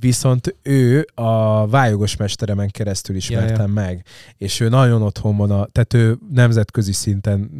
[0.00, 4.04] Viszont ő a vájogos mesteremen keresztül ismertem meg,
[4.36, 7.50] és ő nagyon otthon van, a, tehát ő nemzetközi szinten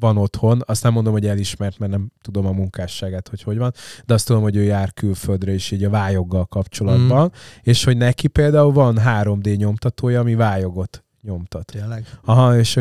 [0.00, 3.72] van otthon, azt nem mondom, hogy elismert, mert nem tudom a munkásságát, hogy hogy van,
[4.06, 7.38] de azt tudom, hogy ő jár külföldre is így a vályoggal kapcsolatban, mm.
[7.62, 11.64] és hogy neki például van 3D nyomtatója, ami vályogot nyomtat.
[11.64, 12.06] Tényleg.
[12.24, 12.74] Aha, és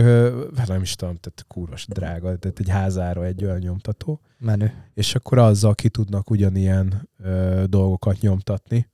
[0.55, 4.73] hát nem is tudom, tehát kurvas drága, tehát egy házára egy olyan nyomtató, Menő.
[4.93, 8.87] és akkor azzal ki tudnak ugyanilyen ö, dolgokat nyomtatni.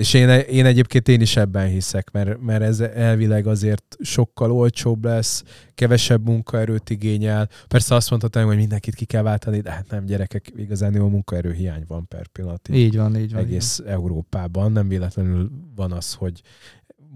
[0.00, 5.04] És én, én egyébként én is ebben hiszek, mert, mert ez elvileg azért sokkal olcsóbb
[5.04, 5.42] lesz,
[5.74, 7.48] kevesebb munkaerőt igényel.
[7.68, 11.52] Persze azt mondhatnám, hogy mindenkit ki kell váltani, de hát nem gyerekek, igazán jó munkaerő
[11.52, 12.68] hiány van per pillanat.
[12.68, 13.42] így Így van, így van.
[13.42, 14.72] egész Európában.
[14.72, 16.40] Nem véletlenül van az, hogy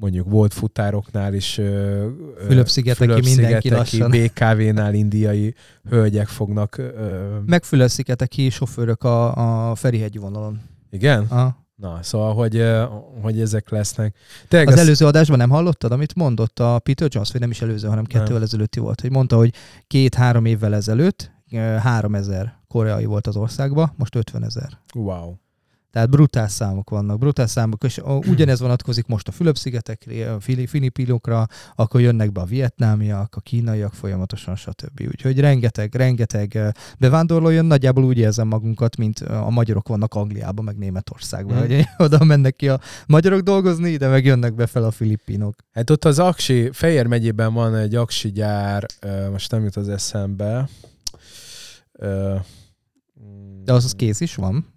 [0.00, 1.60] mondjuk volt futároknál is
[2.46, 4.10] Fülöp-szigeteki mindenki lassan.
[4.10, 5.54] BKV-nál indiai
[5.88, 6.82] hölgyek fognak.
[7.46, 10.60] Meg Fülöp-szigeteki sofőrök a, a Ferihegyi vonalon.
[10.90, 11.26] igen?
[11.28, 11.62] Aha.
[11.74, 12.64] Na, szóval, hogy,
[13.22, 14.16] hogy ezek lesznek.
[14.48, 17.62] Tényleg Az az előző adásban nem hallottad, amit mondott a Peter Jones, vagy nem is
[17.62, 19.54] előző, hanem kettővel ezelőtti volt, hogy mondta, hogy
[19.86, 21.32] két-három évvel ezelőtt
[21.78, 24.78] 3000 koreai volt az országban, most 50 ezer.
[24.94, 25.34] Wow.
[25.94, 30.66] Tehát brutál számok vannak, brutál számok, és a- ugyanez vonatkozik most a Fülöp-szigetekre, a Fili-
[30.66, 35.00] Filipinokra, akkor jönnek be a vietnámiak, a kínaiak folyamatosan, stb.
[35.00, 40.64] Úgyhogy rengeteg, rengeteg eh, bevándorló jön, nagyjából úgy érzem magunkat, mint a magyarok vannak Angliában,
[40.64, 41.60] meg Németországban, Mm.
[41.60, 45.54] hogy oda mennek ki a magyarok dolgozni, ide meg jönnek be fel a filipinok.
[45.72, 48.86] Hát ott az Aksi, Fejér megyében van egy Aksi gyár,
[49.30, 50.68] most nem jut az eszembe.
[53.64, 54.72] De az, az kész is van.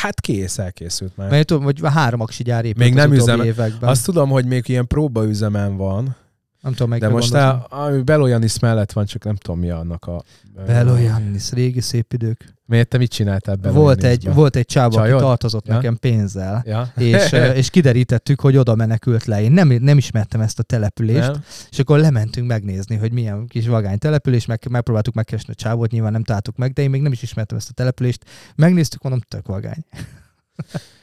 [0.00, 1.30] Hát kész, elkészült már.
[1.30, 3.88] Mert tudom, hogy három aksi gyár épült Még nem üzem- években.
[3.90, 6.16] Azt tudom, hogy még ilyen próbaüzemen van,
[6.64, 10.22] nem tudom, de most el, ami Beloyanis mellett van, csak nem tudom mi annak a...
[10.66, 12.54] Beloyannis, régi szép idők.
[12.66, 14.08] Miért te mit csináltál Volt Beloyanisba?
[14.08, 15.74] egy, volt egy csába, aki tartozott Ja?
[15.74, 16.92] nekem pénzzel, Ja?
[16.96, 19.42] és, és kiderítettük, hogy oda menekült le.
[19.42, 21.42] Én nem, nem ismertem ezt a települést, Nem?
[21.70, 26.12] és akkor lementünk megnézni, hogy milyen kis vagány település, meg, megpróbáltuk megkeresni a csávót, nyilván
[26.12, 28.24] nem találtuk meg, de én még nem is ismertem ezt a települést.
[28.56, 29.84] Megnéztük, mondom, tök vagány.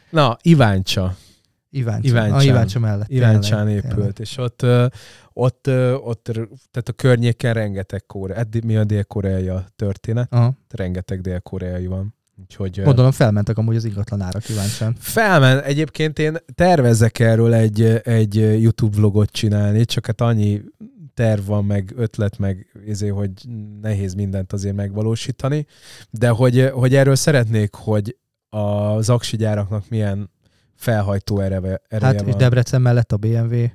[0.10, 1.16] Na, Iváncsa.
[1.74, 2.08] Iváncsa.
[2.08, 2.40] Iváncsán.
[2.40, 3.10] A Iváncsa mellett.
[3.10, 4.66] Iváncsán tényleg, épült, és ott,
[5.34, 5.68] ott,
[6.04, 6.24] ott,
[6.72, 10.34] tehát a környéken rengeteg kóre, eddig mi a dél-koreai a történet.
[10.34, 10.54] Aha.
[10.70, 12.16] rengeteg dél-koreai van.
[12.42, 14.96] Úgyhogy Gondolom felmentek amúgy az ingatlan árak Iváncsán.
[15.00, 20.62] felmen, egyébként én tervezek erről egy, egy YouTube vlogot csinálni, csak hát annyi
[21.14, 23.32] terv van, meg ötlet, meg ezért, hogy
[23.82, 25.66] nehéz mindent azért megvalósítani,
[26.10, 28.18] de hogy, hogy erről szeretnék, hogy
[28.50, 30.30] az aksi gyáraknak milyen
[30.76, 32.38] felhajtó ereve, ereje Hát, és van.
[32.38, 33.66] Debrecen mellett a BMW.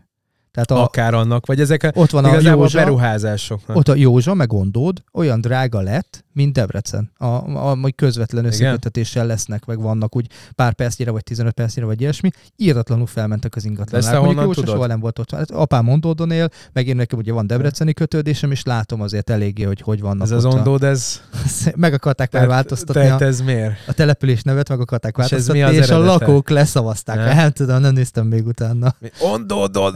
[0.57, 3.77] Tehát a, Akár annak, vagy ezek a, ott van a a Józsa, beruházásoknak.
[3.77, 7.11] ott a Józsa, meg Gondód olyan drága lett, mint Debrecen.
[7.17, 12.01] A, a, a közvetlen összekötetéssel lesznek, meg vannak úgy pár percnyire, vagy 15 percnyire, vagy
[12.01, 12.31] ilyesmi.
[12.57, 14.01] Íratlanul felmentek az De ingatlan.
[14.01, 14.75] ezt Mondjuk Józsa tudod?
[14.75, 15.31] soha nem volt ott.
[15.31, 19.63] Hát apám Mondódon él, meg én nekem ugye van debreceni kötődésem, és látom azért eléggé,
[19.63, 21.21] hogy hogy vannak Ez az ott a- ondód, ez...
[21.77, 23.75] Meg akarták már változtatni Tehát a, ez miért?
[23.87, 27.17] a település nevet, meg akarták És ez változtatni, az és a lakók leszavazták.
[27.17, 27.37] Nem?
[27.37, 28.95] Nem tudom, nem néztem még utána.
[28.99, 29.93] Mi Ondódon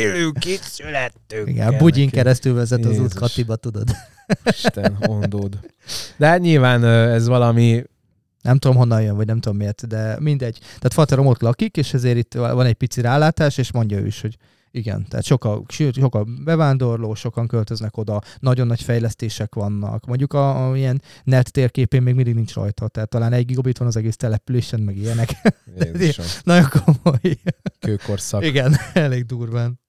[0.00, 1.48] élünk, itt születtünk.
[1.48, 2.16] Igen, Bugyin neki.
[2.16, 3.12] keresztül vezet az út Jézus.
[3.12, 3.88] Katiba, tudod.
[4.44, 5.58] Isten, ondód.
[6.16, 7.82] De hát nyilván ez valami...
[8.42, 10.58] Nem tudom honnan jön, vagy nem tudom miért, de mindegy.
[10.58, 14.20] Tehát Faterom ott lakik, és ezért itt van egy pici rálátás, és mondja ő is,
[14.20, 14.36] hogy
[14.70, 20.06] igen, tehát sokkal, sőt, sokkal bevándorló, sokan költöznek oda, nagyon nagy fejlesztések vannak.
[20.06, 23.88] Mondjuk a, a ilyen net térképén még mindig nincs rajta, tehát talán egy gigabit van
[23.88, 25.30] az egész településen, meg ilyenek.
[25.78, 27.38] Jézusom, nagyon komoly.
[27.78, 28.44] kőkorszak.
[28.44, 29.79] Igen, elég durván.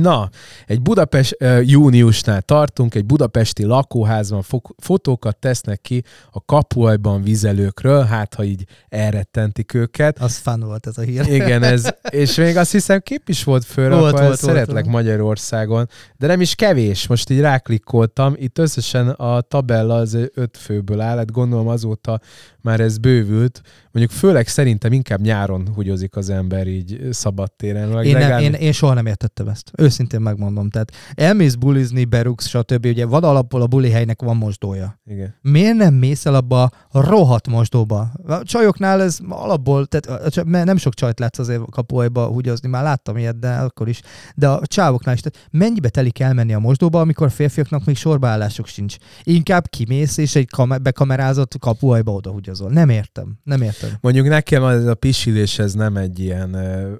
[0.00, 0.28] Na,
[0.66, 8.34] egy Budapest, júniusnál tartunk, egy budapesti lakóházban fo- fotókat tesznek ki a kapuajban vizelőkről, hát
[8.34, 10.18] ha így elrettentik őket.
[10.18, 11.26] Az fán volt ez a hír.
[11.26, 14.96] Igen, ez, és még azt hiszem kép is volt föl, Volt, volt, szeretlek volt.
[14.96, 21.00] Magyarországon, de nem is kevés, most így ráklikkoltam, itt összesen a tabella az öt főből
[21.00, 22.20] áll, hát gondolom azóta
[22.60, 28.02] már ez bővült, mondjuk főleg szerintem inkább nyáron húgyozik az ember így szabadtéren.
[28.02, 29.70] Én, nem, én, én soha nem értettem ezt.
[29.84, 30.70] Őszintén megmondom.
[30.70, 32.86] Tehát elmész bulizni, berugsz, stb.
[32.86, 35.00] Ugye van alapból a buli helynek van mosdója.
[35.06, 35.34] Igen.
[35.42, 38.12] Miért nem mész el abba a rohadt mosdóba?
[38.26, 43.38] A csajoknál ez alapból, tehát nem sok csajt látsz azért kapuajba húgyozni, már láttam ilyet,
[43.38, 44.00] de akkor is.
[44.34, 48.66] De a csávoknál is, tehát mennyibe telik elmenni a mosdóba, amikor a férfiaknak még sorbaállásuk
[48.66, 48.96] sincs?
[49.22, 52.70] Inkább kimész és egy kam- bekamerázott kapuajba oda húgyozol.
[52.70, 53.90] Nem értem, nem értem.
[54.00, 56.50] Mondjuk nekem az a pisilés ez nem egy ilyen,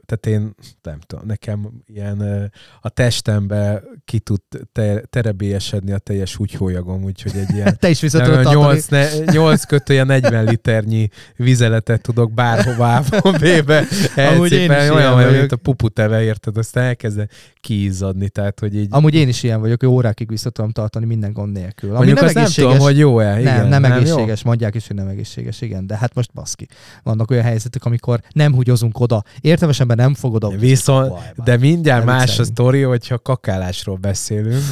[0.07, 2.51] tehát én nem tudom, nekem ilyen
[2.81, 4.41] a testembe ki tud
[4.73, 8.55] te, terebélyesedni a teljes úgyhólyagom, úgyhogy egy ilyen Te is nem, tartani.
[8.55, 13.03] 8, ne, 8 kötője 40 liternyi vizeletet tudok bárhová
[13.41, 13.85] bébe
[14.17, 15.33] Amúgy én is olyan, vagyok.
[15.33, 16.57] mint a puputeve, érted?
[16.57, 17.27] Aztán elkezd
[17.61, 18.87] kiizzadni, tehát hogy így...
[18.91, 21.89] Amúgy én is ilyen vagyok, hogy órákig vissza tudom tartani minden gond nélkül.
[21.89, 22.71] Ami Mondjuk nem azt nem egészséges.
[22.71, 23.41] tudom, hogy jó-e.
[23.41, 23.99] Igen, nem, nem, jó?
[23.99, 26.69] egészséges, mondják is, hogy nem egészséges, igen, de hát most baszki.
[27.03, 29.23] Vannak olyan helyzetek, amikor nem húgyozunk oda.
[29.41, 30.49] Értelmes ember nem fog oda.
[30.49, 31.13] Viszont,
[31.45, 34.63] de mindjárt más a sztori, hogyha kakálásról beszélünk.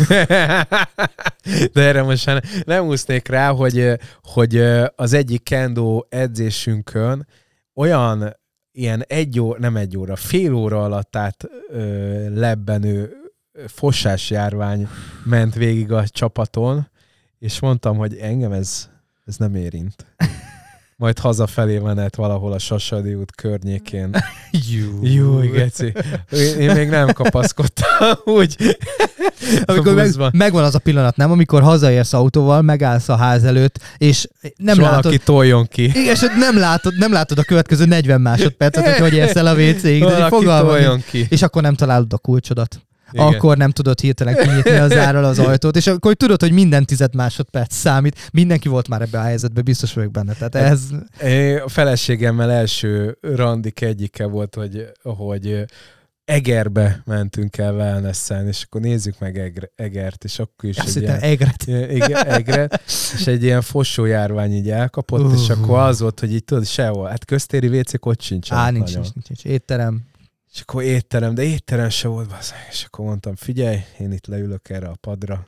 [1.73, 4.57] de erre most már nem úsznék rá, hogy, hogy
[4.97, 7.27] az egyik kendo edzésünkön
[7.75, 8.37] olyan
[8.73, 13.13] ilyen egy óra, nem egy óra, fél óra alatt át ö, lebbenő
[13.67, 14.89] fossás járvány
[15.25, 16.89] ment végig a csapaton,
[17.39, 18.89] és mondtam, hogy engem ez,
[19.25, 20.07] ez nem érint.
[21.03, 24.11] Majd hazafelé menet valahol a Sasadi út környékén.
[24.71, 24.99] Jú.
[25.03, 25.93] Jó, geci.
[26.33, 28.77] Én, én még nem kapaszkodtam úgy.
[29.65, 31.31] Amikor meg, megvan az a pillanat, nem?
[31.31, 35.85] Amikor hazaérsz autóval, megállsz a ház előtt, és nem és látod, valaki toljon ki.
[35.85, 39.55] igen, és nem látod, nem látod a következő 40 másodpercet, hogy hogy érsz el a
[39.55, 41.27] WC-ig, de toljon ki.
[41.29, 42.83] És akkor nem találod a kulcsodat.
[43.13, 43.27] Igen.
[43.27, 47.15] Akkor nem tudod hirtelen kinyitni az árral az ajtót, és akkor tudod, hogy minden tized
[47.15, 48.29] másodperc számít.
[48.33, 50.33] Mindenki volt már ebbe a helyzetbe, biztos vagyok benne.
[50.33, 50.81] Tehát ez...
[51.23, 55.65] É, A feleségemmel első randik egyike volt, hogy, hogy
[56.25, 61.03] Egerbe mentünk el wellnessen, és akkor nézzük meg Egre, Egert, és akkor is Azt egy
[61.03, 61.63] ilyen, egret.
[61.91, 62.83] igen, Egret,
[63.15, 65.59] és egy ilyen fosójárvány így elkapott, és Uh.
[65.63, 67.09] akkor az volt, hogy így tudod, sehol.
[67.09, 68.53] Hát köztéri WC-k ott sincs.
[68.53, 69.45] Á, nincs, nincs, nincs, nincs.
[69.45, 70.03] Étterem.
[70.53, 72.67] És akkor étterem, de étterem se volt, bazzeg.
[72.71, 75.47] és akkor mondtam, figyelj, én itt leülök erre a padra,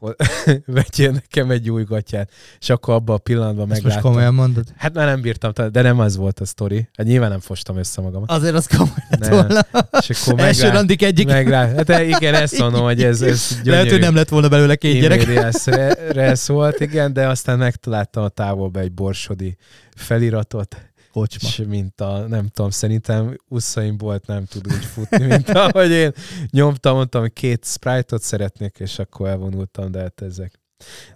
[0.66, 4.64] vegyél nekem egy új gatyát, és akkor abban a pillanatban Ezt most komolyan mondod?
[4.76, 6.88] Hát már nem bírtam, de nem az volt a sztori.
[6.96, 8.30] Hát nyilván nem fostam össze magamat.
[8.30, 9.30] Azért az komoly lett Nem.
[9.30, 9.66] volna.
[10.08, 11.26] És akkor Első meglát, randik egyik.
[11.26, 13.70] meglát, hát igen, ezt mondom, hogy ez, ez gyönyörű.
[13.70, 15.22] Lehet, hogy nem lett volna belőle két gyerek.
[15.22, 19.56] Immediate szólt, igen, de aztán megtaláltam a távolba egy borsodi
[19.94, 20.76] feliratot,
[21.16, 21.48] Kocsma.
[21.48, 26.12] és mint a, nem tudom, szerintem Usain Bolt nem tud úgy futni, mint ahogy én
[26.50, 30.60] nyomtam, mondtam, hogy két Sprite-ot szeretnék, és akkor elvonultam, de hát ezek.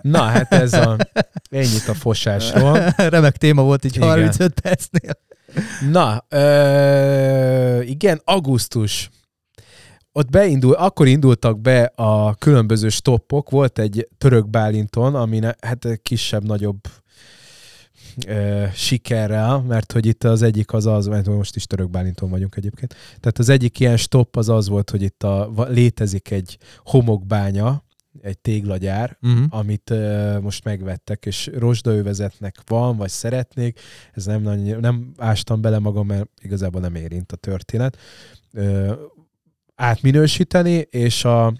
[0.00, 0.96] Na, hát ez a,
[1.50, 2.78] ennyit a fosásról.
[2.96, 4.08] Remek téma volt így Igen.
[4.08, 5.12] 35 percnél.
[5.90, 9.10] Na, ö, igen, augusztus.
[10.12, 15.86] Ott beindul, akkor indultak be a különböző stoppok, volt egy török Bálinton, ami ne, hát
[16.02, 16.78] kisebb-nagyobb
[18.26, 22.56] ö, sikerrel, mert hogy itt az egyik az az, mert most is török Bálinton vagyunk
[22.56, 27.84] egyébként, tehát az egyik ilyen stopp az az volt, hogy itt a, létezik egy homokbánya,
[28.20, 29.44] egy téglagyár, Uh-huh.
[29.48, 33.80] amit uh, most megvettek, és rozsdaövezetnek van, vagy szeretnék,
[34.12, 37.96] ez nem, nagyon, nem ástam bele magam, mert igazából nem érint a történet,
[38.52, 38.92] uh,
[39.74, 41.54] átminősíteni, és a,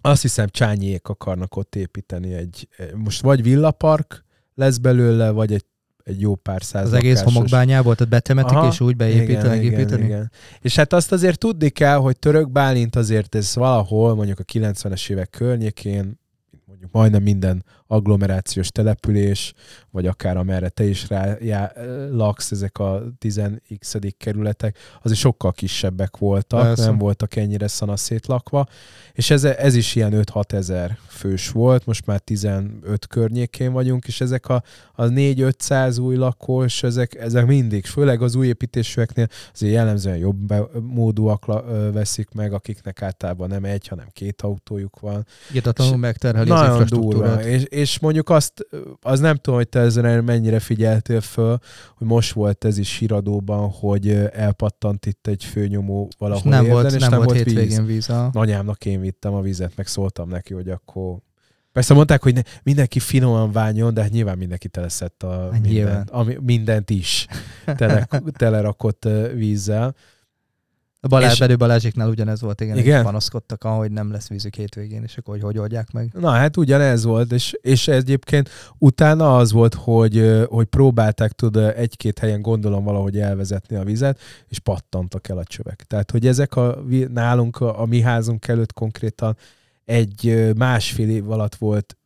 [0.00, 4.24] azt hiszem Csányiék akarnak ott építeni egy, most vagy villapark
[4.56, 5.64] lesz belőle, vagy egy,
[6.04, 8.68] egy jó pár száz Az egész homokbányából, tehát betemetik Aha.
[8.68, 10.04] és úgy beépítenek, igen, építeni.
[10.04, 10.30] igen, igen.
[10.60, 15.10] És hát azt azért tudni kell, hogy Török Bálint azért ez valahol, mondjuk a 90-es
[15.10, 16.20] évek környékén,
[16.66, 19.52] mondjuk majdnem minden agglomerációs település,
[19.90, 21.72] vagy akár amerre te is rá já,
[22.10, 26.84] laksz, ezek a 10x kerületek, azért sokkal kisebbek voltak, Persze.
[26.84, 28.66] nem voltak ennyire szanaszét lakva,
[29.12, 34.20] és ez, ez is ilyen 5-6 ezer fős volt, most már 15 környékén vagyunk, és
[34.20, 40.16] ezek a, a 4-500 új lakós, ezek, ezek mindig, főleg az új építésűeknél azért jellemzően
[40.16, 41.44] jobb módúak
[41.92, 45.26] veszik meg, akiknek általában nem egy, hanem két autójuk van.
[45.54, 47.34] Írtatlanul megterheli az infrastruktúrát.
[47.34, 47.48] durva.
[47.48, 48.66] És, és mondjuk azt,
[49.00, 51.58] az nem tudom, hogy te ezen mennyire figyeltél föl,
[51.96, 56.72] hogy most volt ez is híradóban, hogy elpattant itt egy főnyomó valahol és nem érden,
[56.82, 57.54] volt, és nem, nem volt volt víz.
[57.54, 58.10] hétvégén víz.
[58.10, 61.16] a- Anyámnak én vittem a vizet, meg szóltam neki, hogy akkor...
[61.72, 66.10] Persze mondták, hogy ne, mindenki finoman vánjon, de hát nyilván mindenki teleszett a Hát mindent,
[66.10, 67.26] ami, mindent is
[67.76, 68.08] tele,
[68.38, 69.94] telerakott vízzel.
[71.06, 73.04] A Balázs, És- Balázsiknál ugyanez volt, igen, Igen?
[73.04, 76.10] panaszkodtak, hogy nem lesz vízük hétvégén, és akkor hogy, hogy oldják meg.
[76.12, 78.48] Na hát ugyanez volt, és, és egyébként
[78.78, 84.58] utána az volt, hogy, hogy próbálták tud egy-két helyen gondolom valahogy elvezetni a vizet, és
[84.58, 85.84] pattantak el a csövek.
[85.86, 86.78] Tehát, hogy ezek a,
[87.12, 89.36] nálunk a, a mi házunk előtt konkrétan
[89.84, 91.96] egy másfél év alatt volt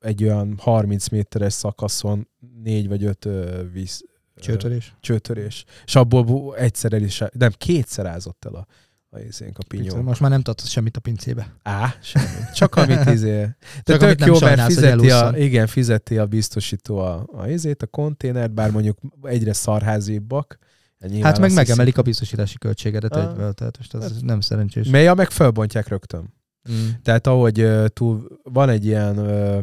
[0.00, 2.28] egy olyan 30 méteres szakaszon
[2.62, 3.28] négy vagy öt
[3.72, 4.04] víz,
[4.40, 4.94] Csőtörés.
[5.00, 5.64] csőtörés.
[5.84, 8.66] És abból egyszer el is, nem, kétszer ázott el a,
[9.08, 10.02] a, izénk, a pinyó.
[10.02, 11.52] Most már nem tartasz semmit a pincébe.
[11.62, 12.26] Á, semmi.
[12.54, 13.40] Csak amit izé.
[13.40, 17.46] De Csak tök amit jó, mert sajnálsz, fizeti a, igen, fizeti a biztosító a, a
[17.48, 20.58] izét, a konténert, bár mondjuk egyre szarházibbak.
[21.00, 23.22] Nyilván hát meg megemelik a biztosítási költségedet Ah.
[23.30, 24.82] egyből, tehát most az nem szerencsés.
[24.82, 24.92] hiszik.
[24.92, 26.34] Mely, meg felbontják rögtön.
[26.70, 26.88] Mm.
[27.02, 29.58] Tehát ahogy ö, túl, van egy ilyen ö,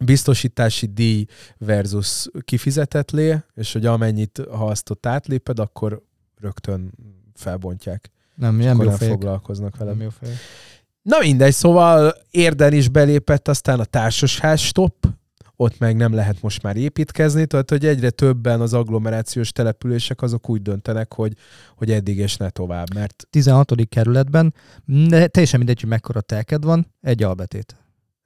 [0.00, 1.26] biztosítási díj
[1.58, 6.02] versus kifizetett lé, és hogy amennyit, ha azt ott átléped, akkor
[6.40, 6.92] rögtön
[7.34, 8.10] felbontják.
[8.34, 9.12] Nem, nem jó nem fejek.
[9.12, 9.90] foglalkoznak vele.
[9.90, 10.36] Nem jó fejek.
[11.02, 15.06] Na mindegy, szóval Érden is belépett aztán a társasház stop,
[15.60, 20.48] ott meg nem lehet most már építkezni, tehát hogy egyre többen az agglomerációs települések azok
[20.48, 21.32] úgy döntenek, hogy,
[21.76, 23.72] hogy eddig és ne tovább, mert 16.
[23.88, 27.76] kerületben, de teljesen mindegy, hogy mekkora telked van, egy albetét.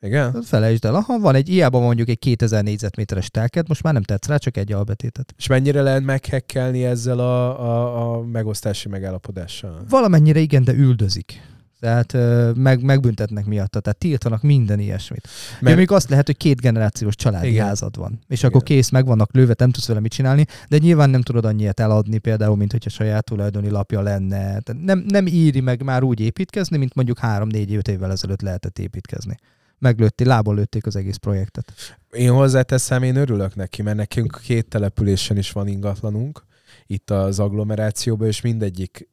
[0.03, 4.03] Igen, Felejtsd el, aha, van egy, hiába mondjuk egy 2000 négyzetméteres telked, most már nem
[4.03, 5.34] tetsz rá, csak egy albetétet.
[5.38, 9.84] és mennyire lehet meghekkelni ezzel a, a, a megosztási megállapodással?
[9.88, 11.40] Valamennyire igen, de üldözik.
[11.82, 12.16] Tehát
[12.57, 15.28] meg, megbüntetnek miatta, tehát tiltanak minden ilyesmit.
[15.50, 15.62] Mert...
[15.62, 17.66] Mert, még azt lehet, hogy két generációs családi Igen.
[17.66, 18.50] Házad van, és Igen.
[18.50, 21.80] akkor kész, meg vannak lőve, nem tudsz vele mit csinálni, de nyilván nem tudod annyiet
[21.80, 24.38] eladni például, mint hogyha saját tulajdoni lapja lenne.
[24.38, 29.36] Tehát nem, nem íri meg már úgy építkezni, mint mondjuk 3-4 évvel ezelőtt lehetett építkezni.
[29.83, 31.72] Meglőtték, lából lőtték az egész projektet.
[32.11, 36.45] én hozzáteszem, én örülök neki, mert nekünk két településen is van ingatlanunk,
[36.87, 39.09] itt az agglomerációban, és mindegyik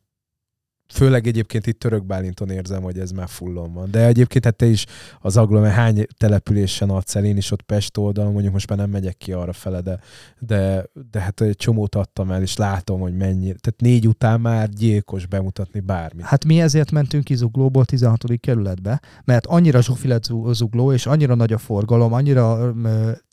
[0.94, 3.92] főleg egyébként itt Török Bálinton érzem, hogy ez már fullon van.
[3.92, 4.86] De egyébként hát te is
[5.20, 8.90] az agglomer hány településen adsz el, én is ott Pest oldalon, mondjuk most már nem
[8.90, 10.00] megyek ki arra fele, de,
[10.40, 13.46] de, de hát egy csomót adtam el, és látom, hogy mennyi.
[13.46, 16.26] Tehát négy után már gyilkos bemutatni bármit.
[16.26, 18.24] Hát mi ezért mentünk ki Zuglóból 16.
[18.40, 22.74] kerületbe, mert annyira zsúfi lett Zu- Zugló, és annyira nagy a forgalom, annyira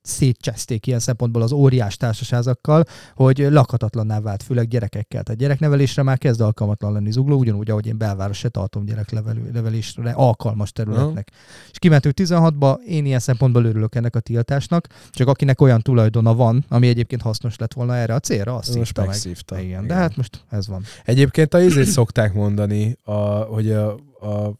[0.06, 2.84] szétcseszték ilyen szempontból az óriás társasházakkal,
[3.14, 5.22] hogy lakhatatlanná vált, főleg gyerekekkel.
[5.22, 10.72] Tehát gyereknevelésre már kezd alkalmatlan lenni Zugló, ugyanúgy, ahogy én belváros se tartom gyereknevelésre alkalmas
[10.72, 11.30] területnek.
[11.70, 16.64] És kimentünk 16-ba, én ilyen szempontból örülök ennek a tiltásnak, csak akinek olyan tulajdona van,
[16.68, 19.06] ami egyébként hasznos lett volna erre a célra, azt Most meg.
[19.06, 19.58] megszívta.
[19.58, 19.86] Igen, Igen.
[19.86, 20.82] de hát most ez van.
[21.04, 24.56] Egyébként a izét szokták mondani, a, hogy a, a, a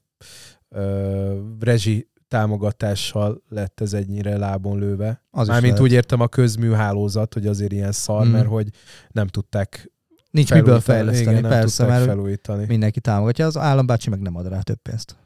[1.61, 2.09] rezsi
[2.39, 5.23] támogatással lett ez ennyire lábon lőve.
[5.31, 5.89] Az is Mármint lehet.
[5.89, 8.31] úgy értem a közműhálózat, hogy azért ilyen szar, Mm.
[8.31, 8.69] mert hogy
[9.11, 9.91] nem tudták
[10.31, 10.99] Nincs miből felújítani.
[10.99, 12.65] fejleszteni, Igen, nem persze, mert felújítani.
[12.69, 15.17] mindenki támogatja, az állambácsi meg nem ad rá több pénzt.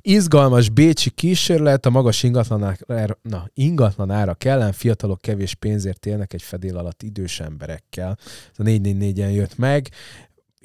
[0.00, 6.76] Izgalmas bécsi kísérlet, a magas ingatlanára, na, ingatlanára ellen fiatalok kevés pénzért élnek egy fedél
[6.76, 8.16] alatt idős emberekkel.
[8.50, 9.88] Ez a 444-en jött meg.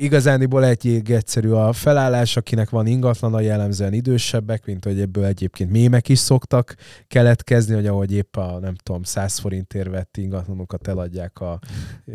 [0.02, 6.10] Igazániból egy egyszerű a felállás, akinek van ingatlana, jellemzően idősebbek, mint hogy ebből egyébként mémek
[6.10, 6.76] is szoktak
[7.08, 11.60] keletkezni, hogy ahogy épp a, nem tudom, 100 forintért vett ingatlanokat eladják a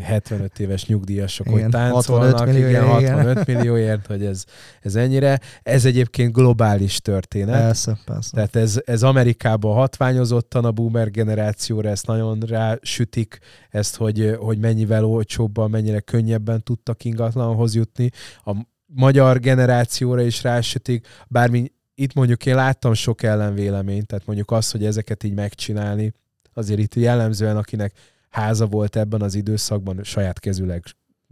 [0.01, 2.39] 75 éves nyugdíjasok, hogy Igen, táncolnak.
[2.39, 3.14] 65 millió, igen, igen.
[3.14, 4.45] 65 millióért, hogy ez,
[4.80, 5.41] ez ennyire.
[5.62, 7.61] Ez egyébként globális történet.
[7.61, 8.30] Persze, persze.
[8.34, 13.39] Tehát ez, ez Amerikában hatványozottan a boomer generációra, ezt nagyon rásütik,
[13.70, 18.10] ezt, hogy, hogy mennyivel olcsóbban, mennyire könnyebben tudtak ingatlanhoz jutni.
[18.44, 18.52] A
[18.86, 24.84] magyar generációra is rásütik, bármi itt mondjuk én láttam sok ellenvéleményt, tehát mondjuk az, hogy
[24.84, 26.12] ezeket így megcsinálni,
[26.54, 27.92] azért itt jellemzően, akinek
[28.30, 30.82] háza volt ebben az időszakban, saját kezüleg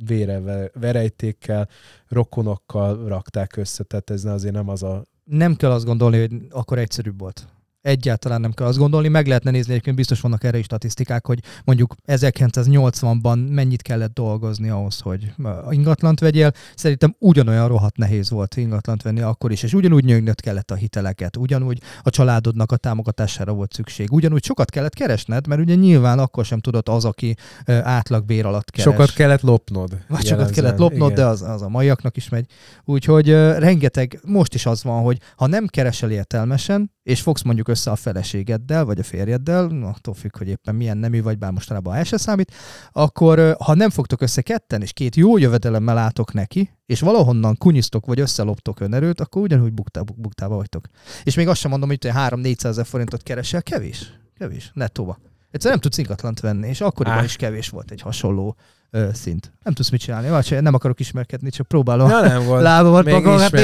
[0.06, 1.68] vére, ve- verejtékkel,
[2.08, 6.78] rokonokkal rakták össze, tehát ez azért nem az a Nem kell azt gondolni, hogy akkor
[6.78, 7.46] egyszerűbb volt.
[7.84, 11.40] Egyáltalán nem kell azt gondolni, meg lehetne nézni, egyébként biztos vannak erre is statisztikák, hogy
[11.64, 15.34] mondjuk 1980-ban mennyit kellett dolgozni ahhoz, hogy
[15.70, 16.52] ingatlant vegyél.
[16.74, 21.36] Szerintem ugyanolyan rohadt nehéz volt ingatlant venni akkor is, és ugyanúgy nyögnöd kellett a hiteleket,
[21.36, 26.44] ugyanúgy a családodnak a támogatására volt szükség, ugyanúgy sokat kellett keresned, mert ugye nyilván akkor
[26.44, 28.92] sem tudott az, aki átlagbér alatt keres.
[28.92, 29.90] Sokat kellett lopnod.
[29.90, 30.54] Vagy sokat jellemzően.
[30.54, 31.24] kellett lopnod, Igen.
[31.24, 32.46] de az, az a maiaknak is megy.
[32.84, 33.28] Úgyhogy
[33.58, 37.96] rengeteg, most is az van, hogy ha nem keresel értelmesen, és fogsz mondjuk össze a
[37.96, 42.16] feleségeddel, vagy a férjeddel, attól függ, hogy éppen milyen nemű vagy, bár mostanában el se
[42.16, 42.52] számít,
[42.92, 48.06] akkor ha nem fogtok össze ketten, és két jó jövedelemmel álltok neki, és valahonnan kunyisztok,
[48.06, 50.86] vagy összeloptok önerőt, akkor ugyanúgy buktá, buktába vagytok.
[51.22, 54.12] És még azt sem mondom, hogy 3-400 ezer forintot keresel, kevés.
[54.38, 55.18] Kevés, nettóba.
[55.50, 57.24] Egyszerűen nem tudsz ingatlant venni, és akkoriban Á.
[57.24, 58.56] is kevés volt egy hasonló
[58.94, 59.52] ö, szint.
[59.62, 60.28] Nem tudsz mit csinálni.
[60.28, 62.62] Vagy nem akarok ismerkedni, csak próbálom ja, nem volt.
[62.72, 63.54] lábamat magamat.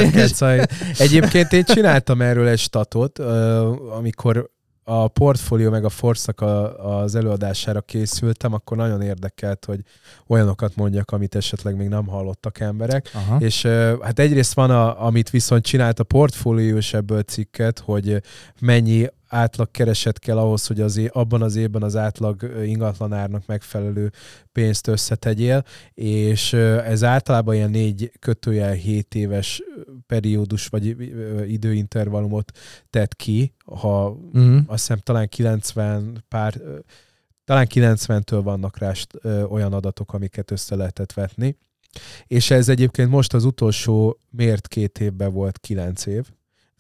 [0.99, 3.19] Egyébként én csináltam erről egy statot,
[3.97, 4.51] amikor
[4.85, 6.41] a portfólió meg a forszak
[6.79, 9.81] az előadására készültem, akkor nagyon érdekelt, hogy
[10.27, 13.11] olyanokat mondjak, amit esetleg még nem hallottak emberek.
[13.15, 13.37] Aha.
[13.41, 13.67] És
[14.01, 18.23] hát egyrészt van, a, amit viszont csinált a portfóliós ebből cikket, hogy
[18.61, 24.11] mennyi átlag kereset kell ahhoz, hogy az é- abban az évben az átlag ingatlanárnak megfelelő
[24.53, 25.65] pénzt összetegyél,
[25.95, 29.63] és ez általában ilyen négy kötőjel 7 éves
[30.07, 30.97] periódus vagy
[31.51, 32.53] időintervallumot
[32.91, 34.57] tett ki, ha uh-huh.
[34.67, 36.61] azt hiszem talán 90 pár,
[37.45, 38.93] talán 90-től vannak rá
[39.49, 41.57] olyan adatok, amiket össze lehetett vetni.
[42.27, 46.27] És ez egyébként most az utolsó mért két évben volt 9 év.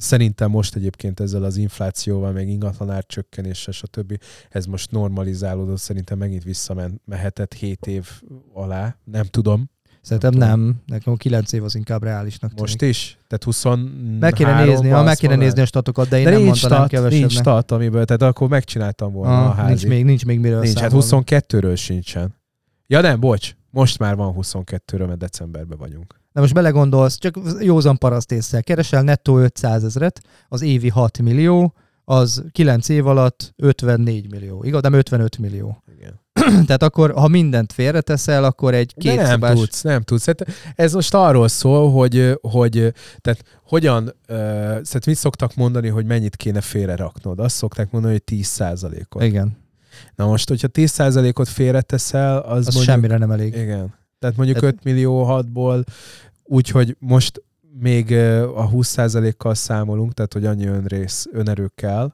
[0.00, 4.20] Szerintem most egyébként ezzel az inflációval, meg ingatlanár csökkenéssel, stb.
[4.50, 8.08] ez most normalizálódott, szerintem megint visszamehetett 7 év
[8.52, 9.70] alá, nem tudom.
[10.02, 10.82] Szerintem nem, nem.
[10.86, 12.60] nekem 9 év az inkább reálisnak tűnik.
[12.60, 13.18] Most is?
[13.26, 13.64] Tehát 20
[14.20, 16.78] Meg kéne nézni, ha meg kéne nézni a statokat, de én de nem mondtam, stat,
[16.78, 17.20] nem kevesebbnek.
[17.20, 19.68] Nincs stat, amiből, tehát akkor megcsináltam volna ah, a házi.
[19.68, 22.34] Nincs még, nincs még miről Nincs, hát 22-ről sincsen.
[22.86, 26.19] Ja nem, bocs, most már van 22-ről, mert decemberben vagyunk.
[26.32, 31.74] De most belegondolsz, csak józan paraszt észre, keresel nettó 500 ezeret, az évi 6 millió,
[32.04, 34.82] az 9 év alatt 54 millió, igaz?
[34.82, 35.82] Nem 55 millió.
[35.98, 36.20] Igen.
[36.66, 39.58] Tehát akkor, ha mindent félreteszel, akkor egy két nem szobás...
[39.58, 40.26] tudsz, nem tudsz.
[40.26, 46.06] Hát ez most arról szól, hogy, hogy tehát hogyan, uh, tehát mit szoktak mondani, hogy
[46.06, 47.38] mennyit kéne félre raknod?
[47.38, 49.56] Azt szokták mondani, hogy 10 ot Igen.
[50.14, 51.00] Na most, hogyha 10
[51.34, 53.56] ot félreteszel, az, az mondjuk, semmire nem elég.
[53.56, 53.94] Igen.
[54.20, 54.74] Tehát mondjuk Tehát...
[54.74, 55.86] 5 millió 6-ból,
[56.44, 57.42] úgyhogy most
[57.78, 58.12] még
[58.54, 62.12] a 20%-kal számolunk, tehát hogy annyi önrész, önerő kell,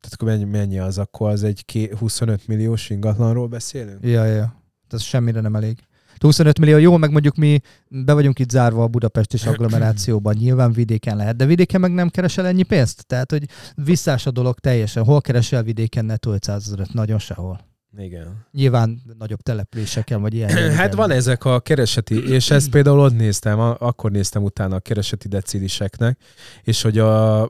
[0.00, 0.98] tehát akkor mennyi, mennyi az?
[0.98, 3.98] Akkor az egy 25 milliós ingatlanról beszélünk?
[4.04, 4.62] Ja, ja.
[4.90, 5.78] Ez semmire nem elég.
[6.18, 11.16] 25 millió, jó, meg mondjuk mi be vagyunk itt zárva a budapesti agglomerációban, nyilván vidéken
[11.16, 13.06] lehet, de vidéken meg nem keresel ennyi pénzt?
[13.06, 15.04] Tehát, hogy visszás a dolog teljesen.
[15.04, 16.92] Hol keresel vidéken netto 500 ezeret?
[16.92, 17.60] Nagyon sehol.
[17.98, 18.46] Igen.
[18.52, 20.50] Nyilván nagyobb településeken, vagy ilyen.
[20.78, 25.28] hát van ezek a kereseti, és ezt például ott néztem, akkor néztem utána a kereseti
[25.28, 26.18] deciliseknek,
[26.62, 27.42] és hogy a,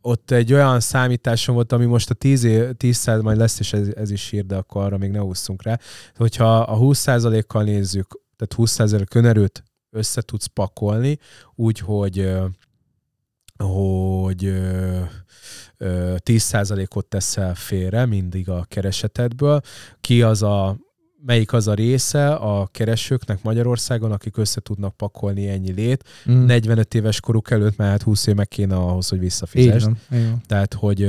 [0.00, 4.10] ott egy olyan számításom volt, ami most a 10, 10 majd lesz, és ez, ez
[4.10, 5.78] is ír, de akkor arra még ne ússzunk rá.
[6.16, 11.18] hogyha a 20%-kal nézzük, tehát 20% önerőt össze tudsz pakolni,
[11.54, 11.80] úgy,
[13.58, 14.52] hogy hogy
[15.78, 19.60] 10%-ot teszel félre mindig a keresetedből.
[20.00, 20.76] Ki az a
[21.26, 26.04] melyik az a része a keresőknek Magyarországon, akik össze tudnak pakolni ennyi lét.
[26.30, 26.44] Mm.
[26.44, 29.88] 45 éves koruk előtt, mert hát 20 év meg kéne ahhoz, hogy visszafizest.
[30.46, 31.08] Tehát, hogy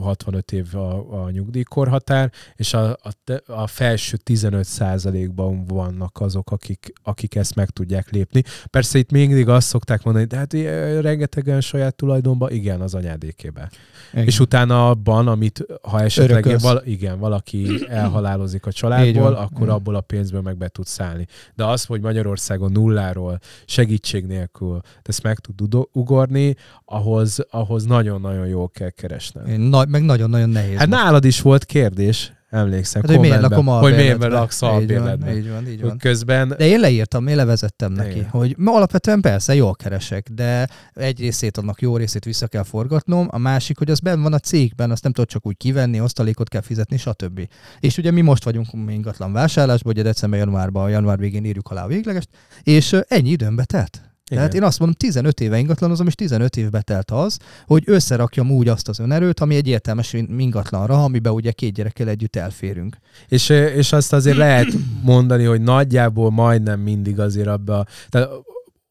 [0.00, 6.92] 65 év a, a nyugdíjkorhatár, és a, a, a felső 15 százalékban vannak azok, akik,
[7.02, 8.42] akik ezt meg tudják lépni.
[8.70, 10.52] Persze itt mindig azt szokták mondani, de hát
[11.00, 13.70] rengetegen saját tulajdonban, igen, az anyádékébe.
[14.12, 14.24] Igen.
[14.24, 19.70] És utána abban, amit ha esetleg val, igen, valaki elhalálozik a családból, akkor mm.
[19.70, 21.26] abból a pénzből meg be tudsz szállni.
[21.54, 28.68] De az, hogy Magyarországon nulláról, segítség nélkül ezt meg tud ugorni, ahhoz, ahhoz nagyon-nagyon jól
[28.68, 29.58] kell keresned.
[29.58, 30.78] Na, meg nagyon-nagyon nehéz.
[30.78, 31.02] Hát most.
[31.02, 35.36] nálad is volt kérdés, emlékszem, hát, hogy miért lakom Hogy miért laksz albérletben.
[35.36, 35.98] Így van, így van.
[35.98, 36.48] Közben...
[36.48, 38.28] De én leírtam, én levezettem neki, Igen.
[38.28, 43.38] hogy alapvetően persze jól keresek, de egy részét annak jó részét vissza kell forgatnom, a
[43.38, 46.60] másik, hogy az benn van a cégben, azt nem tudod csak úgy kivenni, osztalékot kell
[46.60, 47.48] fizetni, stb.
[47.80, 52.28] És ugye mi most vagyunk ingatlan vásárlásban, ugye december-januárban, január végén írjuk alá a véglegest,
[52.62, 54.07] és ennyi időmbe tett.
[54.30, 54.42] Igen.
[54.42, 58.68] Tehát én azt mondom, 15 éve ingatlanozom, és 15 évbe telt az, hogy összerakjam úgy
[58.68, 62.96] azt az önerőt, ami egy értelmes ingatlanra, amiben ugye két gyerekkel együtt elférünk.
[63.28, 64.68] És, és azt azért lehet
[65.02, 68.28] mondani, hogy nagyjából majdnem mindig azért abba, tehát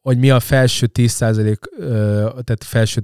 [0.02, 3.02] hogy mi a felső 10 tehát felső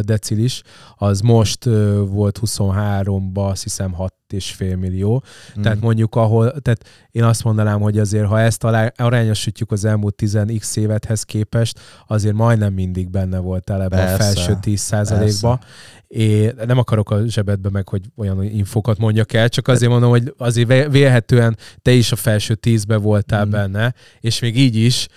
[0.00, 0.62] decilis,
[0.96, 1.64] az most
[2.08, 5.22] volt 23-ba, azt hiszem 6 6,5 millió.
[5.58, 5.62] Mm.
[5.62, 8.64] Tehát mondjuk ahol, tehát én azt mondanám, hogy azért, ha ezt
[8.96, 14.14] arányosítjuk az elmúlt 10x évethez képest, azért majdnem mindig benne voltál ebben Persze.
[14.14, 15.60] a felső 10%-ba.
[16.08, 20.34] Én nem akarok a zsebedbe meg, hogy olyan infokat mondjak el, csak azért mondom, hogy
[20.38, 23.50] azért vélhetően te is a felső tízbe voltál mm.
[23.50, 25.08] benne, és még így is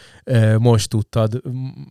[0.58, 1.42] most tudtad,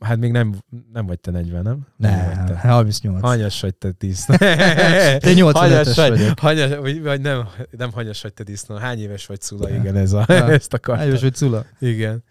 [0.01, 0.55] hát még nem,
[0.93, 1.87] nem vagy te 40, nem?
[1.97, 3.21] Nem, nem 38.
[3.21, 4.37] Hanyas vagy te disznó.
[5.19, 6.33] te 85 vagy.
[6.41, 6.71] Hanyas,
[7.03, 8.77] vagy nem, nem hanyas vagy te disznó.
[8.77, 9.71] Hány éves vagy Cula?
[9.71, 10.51] Igen, ez a, ja.
[10.53, 10.97] ezt akartam.
[10.97, 11.65] Hány éves vagy Cula?
[11.79, 12.25] Igen.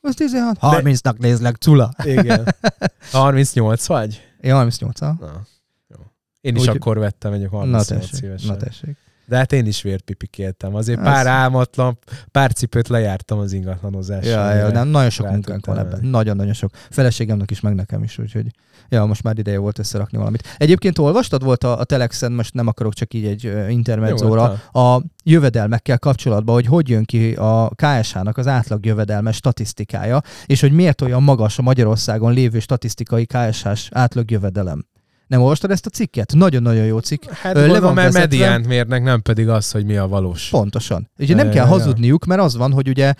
[0.00, 0.56] Az 16.
[0.60, 1.90] 30-nak nézlek, Cula.
[2.04, 2.54] Igen.
[3.12, 4.22] 38 vagy?
[4.40, 5.26] Én 38 Na, jó.
[6.40, 8.48] Én is Úgy, akkor vettem, mondjuk 38 na tessék, évesen.
[8.48, 8.96] Na tessék.
[9.28, 10.74] De hát én is vérpipikéltem.
[10.74, 11.98] Azért pár álmatlan,
[12.30, 14.30] pár cipőt lejártam az ingatlanozásra.
[14.30, 16.00] Ja, ja, nem, nagyon sok munkánk van ebben.
[16.02, 16.70] Nagyon-nagyon sok.
[16.90, 18.46] Feleségemnek is, meg nekem is, úgyhogy
[18.88, 20.56] ja, most már ideje volt összerakni valamit.
[20.56, 25.02] Egyébként olvastad volt a, a Telexen, most nem akarok csak így egy uh, intermedzóra, a
[25.24, 31.00] jövedelmekkel kapcsolatban, hogy hogy jön ki a KSH-nak az átlag jövedelmes statisztikája, és hogy miért
[31.00, 34.84] olyan magas a Magyarországon lévő statisztikai KSH-s átlag jövedelem.
[35.28, 36.32] Nem olvastad ezt a cikket?
[36.32, 37.24] Nagyon-nagyon jó cikk.
[37.30, 38.18] Hát Le van mert vezetve.
[38.18, 40.48] mediánt mérnek, nem pedig az, hogy mi a valós.
[40.48, 41.10] Pontosan.
[41.18, 43.14] Ugye nem kell hazudniuk, mert az van, hogy ugye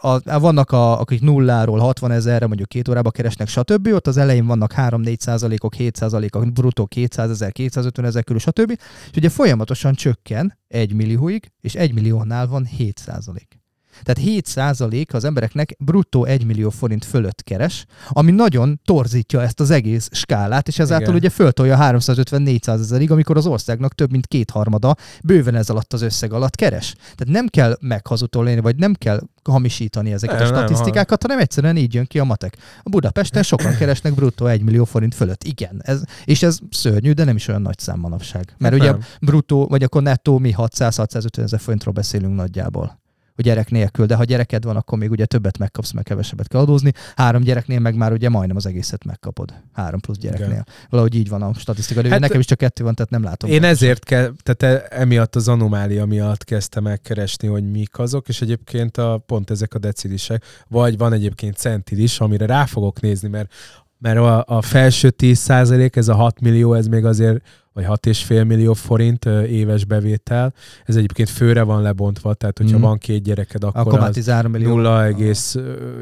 [0.00, 3.86] a, vannak, a, akik nulláról 60 ezerre, mondjuk két órába keresnek, stb.
[3.86, 8.70] Ott az elején vannak 3-4 százalékok, 7 százalékok, bruttó 200 ezer, 250 ezer körül, stb.
[9.10, 13.60] És ugye folyamatosan csökken 1 millióig, és 1 milliónál van 7 százalék.
[14.02, 19.70] Tehát 7% az embereknek bruttó 1 millió forint fölött keres, ami nagyon torzítja ezt az
[19.70, 21.18] egész skálát, és ezáltal Igen.
[21.18, 26.32] ugye föltolja 350-400 ezerig, amikor az országnak több mint kétharmada bőven ez alatt az összeg
[26.32, 26.94] alatt keres.
[26.94, 31.94] Tehát nem kell meghazutolni, vagy nem kell hamisítani ezeket nem, a statisztikákat, hanem egyszerűen így
[31.94, 32.56] jön ki a matek.
[32.82, 35.44] A Budapesten sokan keresnek bruttó 1 millió forint fölött.
[35.44, 38.54] Igen, ez, és ez szörnyű, de nem is olyan nagy szám manapság.
[38.58, 39.00] Mert hát ugye nem.
[39.20, 42.98] bruttó, vagy akkor nettó mi 600-650 ezer forintról beszélünk nagyjából
[43.36, 46.60] a gyerek nélkül, de ha gyereked van, akkor még ugye többet megkapsz, meg kevesebbet kell
[46.60, 46.92] adózni.
[47.16, 49.54] Három gyereknél meg már ugye majdnem az egészet megkapod.
[49.72, 50.48] Három plusz gyereknél.
[50.48, 50.66] Igen.
[50.90, 52.08] Valahogy így van a statisztika.
[52.08, 53.50] Hát, nekem is csak kettő van, tehát nem látom.
[53.50, 58.40] Én ezért, ke- tehát e- emiatt az anomália miatt kezdtem megkeresni, hogy mik azok, és
[58.40, 63.28] egyébként a, pont ezek a decidisek, vagy van egyébként centil is, amire rá fogok nézni,
[63.28, 63.52] mert
[63.98, 67.44] mert a, a felső 10% ez a 6 millió, ez még azért
[67.76, 70.54] vagy 6,5 millió forint éves bevétel.
[70.84, 72.80] Ez egyébként főre van lebontva, tehát hogyha mm.
[72.80, 74.68] van két gyereked, akkor, akkor az 13 millió.
[74.68, 75.56] 0, egész,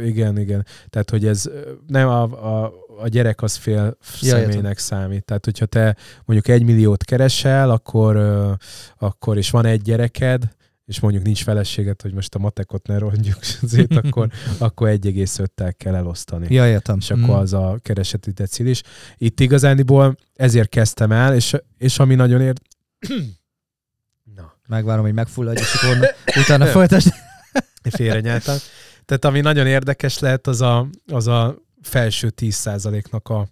[0.05, 0.67] igen, igen.
[0.91, 1.51] Tehát, hogy ez
[1.87, 2.73] nem a, a,
[3.03, 4.73] a gyerek az fél ja, személynek értem.
[4.75, 5.25] számít.
[5.25, 8.17] Tehát, hogyha te mondjuk egy milliót keresel, akkor,
[8.99, 10.49] akkor és van egy gyereked,
[10.85, 14.29] és mondjuk nincs feleséget, hogy most a matekot ne rongyuk szét, akkor,
[14.59, 16.55] akkor 1,5-tel kell elosztani.
[16.55, 16.97] Ja, értem.
[17.01, 17.41] És akkor mm.
[17.41, 18.83] az a kereseti decil is.
[19.17, 22.55] Itt igazániból ezért kezdtem el, és, és ami nagyon ér...
[24.37, 24.55] Na.
[24.67, 27.13] Megvárom, hogy megfulladj, és akkor utána folytasd.
[27.97, 28.57] Félrenyeltem.
[29.05, 33.49] Tehát ami nagyon érdekes lehet, az a, az a felső 10%-nak a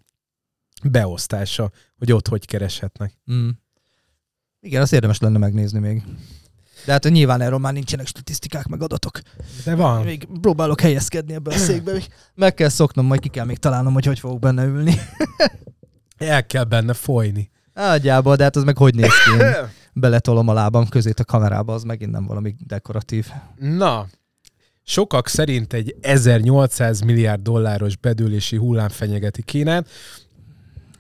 [0.85, 3.13] beosztása, hogy ott hogy kereshetnek.
[3.33, 3.49] Mm.
[4.61, 6.03] Igen, azt érdemes lenne megnézni még.
[6.85, 9.21] De hát nyilván erről már nincsenek statisztikák, meg adatok.
[9.65, 10.05] De van.
[10.05, 11.93] Még próbálok helyezkedni ebbe a székbe.
[12.35, 14.95] Meg kell szoknom, majd ki kell még találnom, hogy hogy fogok benne ülni.
[16.17, 17.51] El kell benne folyni.
[17.75, 19.45] Ágyába, de hát az meg hogy néz ki?
[19.93, 23.29] beletolom a lábam közét a kamerába, az megint nem valami dekoratív.
[23.59, 24.07] Na,
[24.83, 29.89] sokak szerint egy 1800 milliárd dolláros bedőlési hullám fenyegeti Kínát.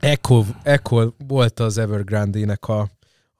[0.00, 2.90] Ekkor, ekkor volt az Evergrande-nek a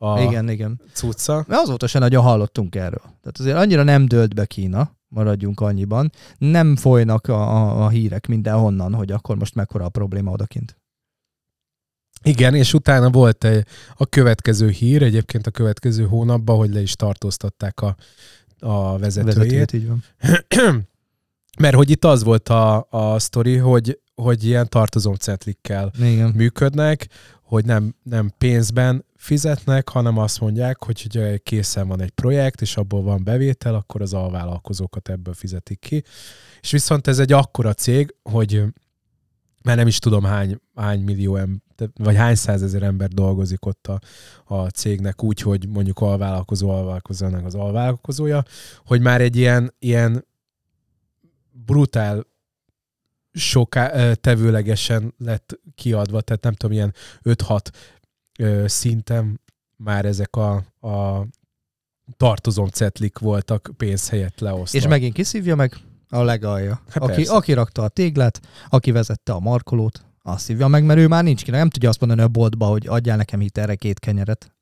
[0.03, 0.81] a igen, igen.
[0.93, 1.45] cucca.
[1.49, 3.03] Mert azóta sem nagyon hallottunk erről.
[3.03, 6.13] Tehát azért annyira nem dőlt be Kína, maradjunk annyiban.
[6.39, 10.81] Nem folynak a, a, a hírek mindenhonnan, hogy akkor most mekkora a probléma odakint.
[12.23, 16.95] Igen, és utána volt egy, a következő hír, egyébként a következő hónapban, hogy le is
[16.95, 17.97] tartóztatták a,
[18.59, 19.37] a vezetőjét.
[19.37, 20.05] vezetőjét így van.
[21.59, 25.93] Mert hogy itt az volt a, a sztori, hogy, hogy ilyen tartozomcetlikkel
[26.35, 27.09] működnek,
[27.43, 32.77] hogy nem, nem pénzben fizetnek, hanem azt mondják, hogy ugye készen van egy projekt, és
[32.77, 36.03] abból van bevétel, akkor az alvállalkozókat ebből fizetik ki.
[36.61, 38.63] És viszont ez egy akkora cég, hogy
[39.63, 44.01] mert nem is tudom hány, hány millió ember, vagy hány százezer ember dolgozik ott a,
[44.55, 48.45] a cégnek úgy, hogy mondjuk alvállalkozó alvállalkozónak az alvállalkozója,
[48.87, 50.27] hogy már egy ilyen, ilyen
[51.51, 52.27] brutál
[53.33, 56.95] soká, tevőlegesen lett kiadva, tehát nem tudom, ilyen
[57.25, 57.61] 5-6
[58.67, 59.41] szinten
[59.77, 61.27] már ezek a, a
[62.17, 64.79] tartozom cetlik voltak pénz helyett leosztva.
[64.79, 65.77] És megint kiszívja meg
[66.09, 66.81] a legalja.
[66.89, 71.09] Hát aki, aki rakta a téglát, aki vezette a markolót, azt szívja meg, mert ő
[71.09, 71.51] már nincs ki.
[71.51, 74.53] Nem tudja azt mondani a boltba, hogy adjál nekem hitelre két kenyeret.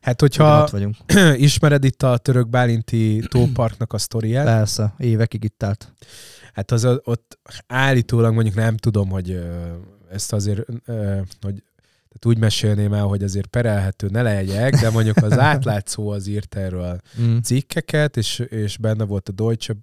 [0.00, 0.96] Hát, hogyha vagyunk.
[1.36, 5.92] ismered itt a török Bálinti tóparknak a sztoriát, Persze, évekig itt állt.
[6.52, 9.40] hát az ott állítólag mondjuk nem tudom, hogy
[10.10, 10.66] ezt azért,
[11.40, 11.62] hogy
[12.18, 16.54] tehát úgy mesélném el, hogy azért perelhető ne legyek, de mondjuk az átlátszó az írt
[16.54, 17.38] erről Mm.
[17.38, 19.74] cikkeket, és, és benne volt a Deutsche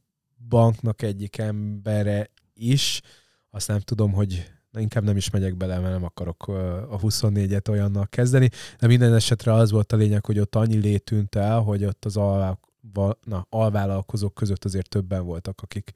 [0.50, 3.02] Banknak egyik embere is.
[3.50, 6.48] Azt nem tudom, hogy inkább nem is megyek bele, mert nem akarok
[6.90, 10.98] a 24-et olyannal kezdeni, de minden esetre az volt a lényeg, hogy ott annyi lé
[10.98, 12.60] tűnt el, hogy ott az alvá,
[13.24, 15.92] na, alvállalkozók között azért többen voltak, akik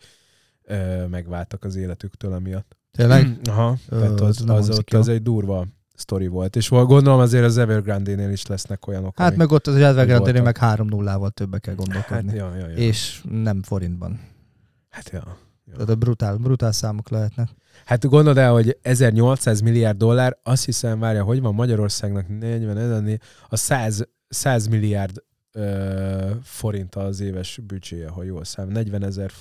[0.64, 2.78] ö, megváltak az életüktől emiatt.
[2.92, 3.40] Tényleg?
[3.44, 5.68] Aha, Ö, tehát az, az, hangzik ott az egy durva
[5.98, 6.56] sztori volt.
[6.56, 10.43] És val- gondolom azért az Evergrande-nél is lesznek olyanok, Hát meg ott az Evergrande voltak.
[10.43, 12.30] meg 3-0-val többe kell gondolkodni.
[12.30, 12.76] Hát, ja, ja, ja.
[12.76, 14.20] És nem forintban.
[14.89, 15.38] Hát, ja.
[15.72, 17.50] Tehát a brutál, brutál számok lehetnek.
[17.86, 23.20] Hát gondold el, hogy 1800 milliárd dollár, azt hiszem, várja, hogy van Magyarországnak 40 ezer,
[23.50, 28.68] a 100, 100 milliárd ö, forint az éves büdzséje, ha jól szám.
[28.68, 29.32] 40 ezer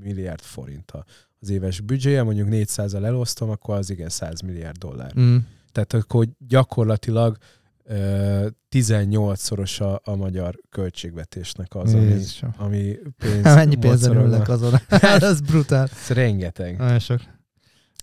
[0.00, 0.92] milliárd forint
[1.40, 5.12] az éves büdzséje, mondjuk 400-al elosztom, akkor az igen 100 milliárd dollár.
[5.18, 5.36] Mm.
[5.74, 7.36] Tehát akkor gyakorlatilag
[7.84, 12.54] ö, 18-szoros a, a magyar költségvetésnek az, ami, Jézusom.
[12.56, 14.72] ami pénz, Mennyi pénzen ülnek azon?
[15.30, 15.88] Ez brutál.
[15.92, 16.76] Ez rengeteg.
[16.78, 17.20] Nagyon sok.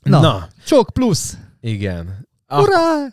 [0.03, 0.47] Na, Na.
[0.65, 1.37] Csok plusz!
[1.59, 2.27] igen.
[2.49, 3.07] Urá!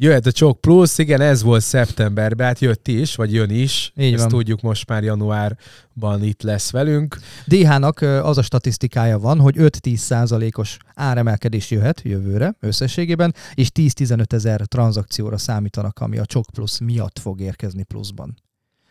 [0.00, 3.92] Jöhet a Csok Plus, igen, ez volt szeptemberben, hát jött is, vagy jön is.
[3.96, 4.32] Így Ezt van.
[4.32, 7.18] tudjuk, most már januárban itt lesz velünk.
[7.46, 14.60] DH-nak az a statisztikája van, hogy 5-10 százalékos áremelkedés jöhet jövőre összességében, és 10-15 ezer
[14.60, 18.36] tranzakcióra számítanak, ami a Csok plusz miatt fog érkezni pluszban.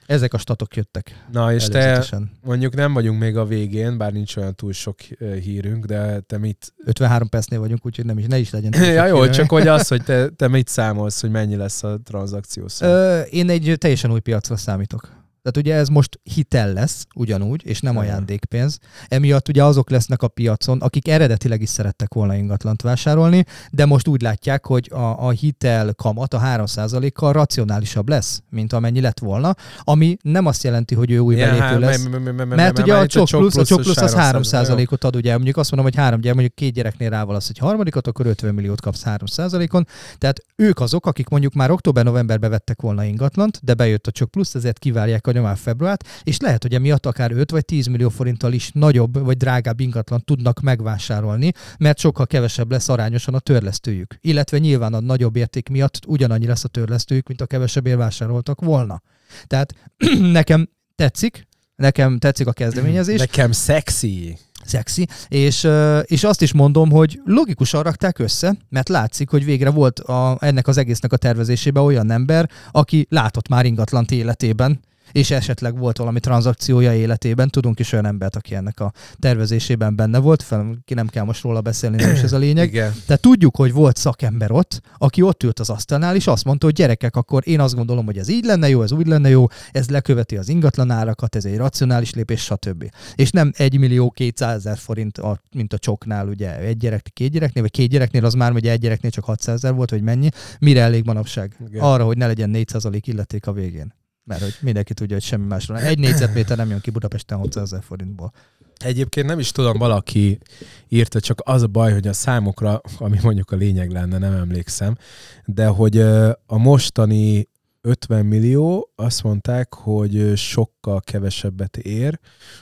[0.08, 2.06] Ezek a statok jöttek Na, és te
[2.44, 5.00] mondjuk nem vagyunk még a végén, bár nincs olyan túl sok
[5.42, 6.74] hírünk, de te mit...
[6.86, 8.74] 53 percnél vagyunk, úgyhogy nem is, ne is legyen.
[8.84, 9.34] ja, jó, hírünk.
[9.34, 12.90] csak hogy az, hogy te, te mit számolsz, hogy mennyi lesz a tranzakció szám.
[12.90, 15.17] Ö, én egy teljesen új piacra számítok.
[15.48, 18.80] Tehát ugye ez most hitel lesz, ugyanúgy, és nem ajándékpénz.
[19.08, 24.08] Emiatt ugye azok lesznek a piacon, akik eredetileg is szerettek volna ingatlant vásárolni, de most
[24.08, 29.56] úgy látják, hogy a, a hitel kamat a 3%-kal racionálisabb lesz, mint amennyi lett volna,
[29.80, 32.04] ami nem azt jelenti, hogy ő új belépő há- lesz.
[32.04, 34.14] me- me- me- me- me- Mert me- ugye a csok plusz, a csok plusz az
[34.14, 37.50] 3 3%, ot ad, ugye mondjuk azt mondom, hogy három gyerek, mondjuk két gyereknél rávalasz
[37.50, 39.28] egy harmadikat, akkor 50 milliót kapsz 3
[39.72, 39.88] on
[40.18, 44.56] Tehát ők azok, akik mondjuk már október-novemberben vettek volna ingatlant, de bejött a csok plusz,
[44.56, 48.54] ezért kivárják a nyomár februárt, és lehet, hogy emiatt akár 5 vagy 10 millió forinttal
[48.54, 54.18] is nagyobb vagy drágább ingatlant tudnak megvásárolni, mert sokkal kevesebb lesz arányosan a törlesztőjük.
[54.22, 59.02] Illetve nyilván a nagyobb érték miatt ugyanannyi lesz a törlesztőjük, mint a kevesebbért vásároltak volna.
[59.48, 59.74] Tehát
[60.40, 64.38] nekem tetszik, nekem tetszik a kezdeményezés, Nekem szexi.
[64.66, 65.68] szexi, és,
[66.04, 70.68] és azt is mondom, hogy logikusan rakták össze, mert látszik, hogy végre volt a, ennek
[70.68, 74.80] az egésznek a tervezésében olyan ember, aki látott már ingatlant életében,
[75.12, 77.50] és esetleg volt valami tranzakciója életében.
[77.50, 81.44] Tudunk is olyan embert, aki ennek a tervezésében benne volt, fel, ki nem kell most
[81.44, 82.68] róla beszélni, nem is ez a lényeg.
[82.74, 82.94] Igen.
[83.06, 86.76] Tehát tudjuk, hogy volt szakember ott, aki ott ült az asztalnál, és azt mondta, hogy
[86.76, 89.90] gyerekek, akkor én azt gondolom, hogy ez így lenne jó, ez úgy lenne jó, ez
[89.90, 92.92] leköveti az ingatlan árakat, ez egy racionális lépés, stb.
[93.16, 97.32] És nem 1 millió 200 ezer forint, a, mint a csoknál, ugye egy gyerek, két
[97.32, 100.30] gyereknél, vagy két gyereknél, az már ugye egy gyereknél csak 600 ezer volt, vagy mennyi,
[100.60, 101.58] mire elég manapság?
[101.68, 101.82] Igen.
[101.82, 103.94] Arra, hogy ne legyen 4% illeték a végén.
[104.28, 105.80] Mert hogy mindenki tudja, hogy semmi másról.
[105.80, 108.34] Egy négyzetméter nem jön ki Budapesten 600 ezer forintból.
[108.78, 110.40] Egyébként nem is tudom, valaki
[110.88, 114.98] írta, csak az a baj, hogy a számokra, ami mondjuk a lényeg lenne, nem emlékszem,
[115.46, 115.98] de hogy
[116.46, 117.50] a mostani
[117.82, 122.20] 50 millió, azt mondták, hogy sokkal kevesebbet ér,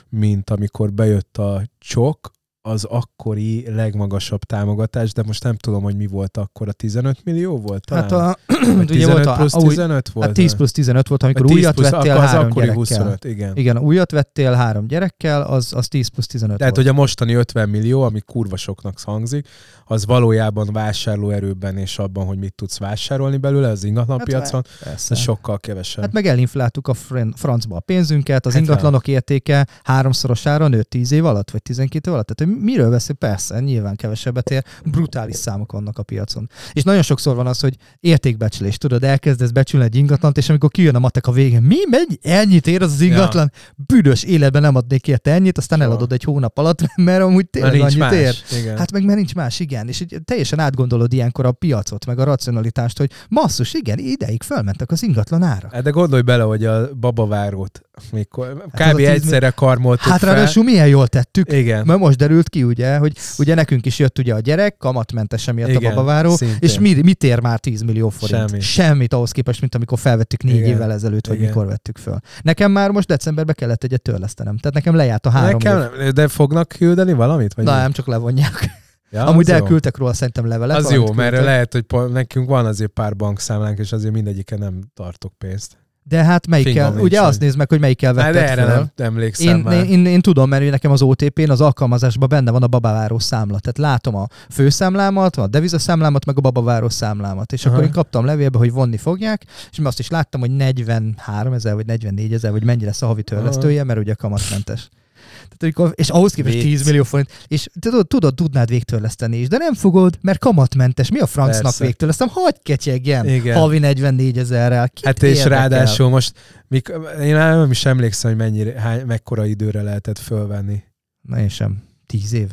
[0.08, 2.30] mint amikor bejött a csok,
[2.66, 7.56] az akkori legmagasabb támogatás, de most nem tudom, hogy mi volt akkor, a 15 millió
[7.56, 8.02] volt talán?
[8.02, 8.36] Hát a,
[8.76, 10.26] Vagy ugye volt a, plusz a új, 15 volt?
[10.26, 12.74] hát 10 plusz 15 volt, amikor Vagy 10 újat plusz, vettél az három akkori gyerekkel.
[12.74, 13.56] 25, igen.
[13.56, 16.86] Igen, újat vettél három gyerekkel, az, az 10 plusz 15 Tehát, volt.
[16.86, 19.48] hogy a mostani 50 millió, ami kurva soknak hangzik,
[19.84, 25.14] az valójában vásárlóerőben és abban, hogy mit tudsz vásárolni belőle az ingatlanpiacon, Persze.
[25.14, 26.04] ez sokkal kevesebb.
[26.04, 31.12] Hát meg elinfláltuk a fran- francba a pénzünket, az Hát ingatlanok értéke háromszorosára nőtt 10
[31.12, 32.26] év alatt, vagy 12 év alatt.
[32.26, 33.14] Tehát hogy miről beszél?
[33.14, 36.50] Persze, nyilván kevesebbet ér, brutális számok vannak a piacon.
[36.72, 40.94] És nagyon sokszor van az, hogy értékbecslés, tudod, elkezdesz becsülni egy ingatlant, és amikor kijön
[40.94, 43.52] a matek a végén, mi megy, ennyit ér az az ingatlan,
[43.86, 45.90] büdös életben nem adnék érte ennyit, aztán Soha.
[45.90, 48.12] eladod egy hónap alatt, mert amúgy Mert tényleg nincs annyit más.
[48.12, 48.58] ér.
[48.60, 48.78] Igen.
[48.78, 49.88] Hát meg mert nincs más, igen.
[49.88, 55.02] És teljesen átgondolod ilyenkor a piacot, meg a racionalitást, hogy masszus, igen, ideig fölmentek az
[55.02, 55.72] ingatlan árak.
[55.72, 57.80] Hát de gondolj bele, hogy a babavárót
[58.12, 58.96] mikor, kb.
[58.96, 60.34] 10 egyszerre karmoltuk Hát fel.
[60.34, 61.52] ráadásul milyen jól tettük.
[61.52, 61.86] Igen.
[61.86, 65.68] Mert most derült ki, ugye, hogy ugye nekünk is jött ugye a gyerek, kamatmentesen miatt
[65.68, 66.56] Igen, a babaváró, szintén.
[66.60, 68.48] és mi, mit ér már 10 millió forint?
[68.48, 68.60] Semmi.
[68.60, 70.68] Semmit ahhoz képest, mint amikor felvettük négy Igen.
[70.68, 71.48] évvel ezelőtt, vagy Igen.
[71.48, 72.18] mikor vettük föl.
[72.42, 74.56] Nekem már most decemberben kellett egyet törlesztenem.
[74.56, 75.98] Tehát nekem lejárt a három Nekem év.
[75.98, 77.54] nem, de fognak küldeni valamit?
[77.54, 78.70] Vagy Na, nem csak levonják.
[79.10, 79.54] ja, Amúgy az jó.
[79.54, 80.76] elküldtek róla szerintem levelet.
[80.76, 81.44] Az jó, mert küldtek.
[81.44, 85.76] lehet, hogy nekünk van azért pár bankszámlánk, és azért mindegyiken nem tartok pénzt.
[86.08, 88.74] De hát melyikkel, Fingom ugye azt nézd meg, hogy melyikkel Hát vetted erre föl.
[88.74, 89.74] nem emlékszem Én, már.
[89.74, 93.58] én, én, én, tudom, mert nekem az OTP-n az alkalmazásban benne van a babaváró számla.
[93.58, 97.52] Tehát látom a főszámlámat, a devizaszámlámat, meg a babaváró számlámat.
[97.52, 97.74] És Aha.
[97.74, 101.86] akkor én kaptam levélbe, hogy vonni fogják, és azt is láttam, hogy 43 ezer, vagy
[101.86, 104.88] 44 ezer, vagy mennyi lesz a havi törlesztője, mert ugye kamatmentes.
[105.34, 106.64] Tehát, amikor, és ahhoz képest Vicc.
[106.64, 111.10] 10 millió forint, és tudod, tudod, tudnád végtörleszteni is, de nem fogod, mert kamatmentes.
[111.10, 112.28] Mi a francnak végtörlesztem?
[112.28, 113.58] Hagyj ketyegjen, Igen.
[113.58, 114.88] havi 44 ezerrel.
[114.88, 116.32] Kit Hát és ráadásul most,
[116.68, 120.82] mik, én nem is emlékszem, hogy mennyire, hány, mekkora időre lehetett fölvenni.
[121.22, 121.82] Na én sem.
[122.06, 122.48] 10 év.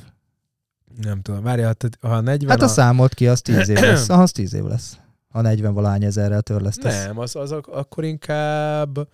[1.01, 1.43] Nem tudom.
[1.43, 4.09] Várja, hát, ha 40 Hát a számolt ki, az 10 év lesz.
[4.09, 4.97] Aha, az 10 év lesz.
[5.28, 7.05] Ha 40 valány ezerrel törlesztesz.
[7.05, 9.07] Nem, az, az ak- akkor inkább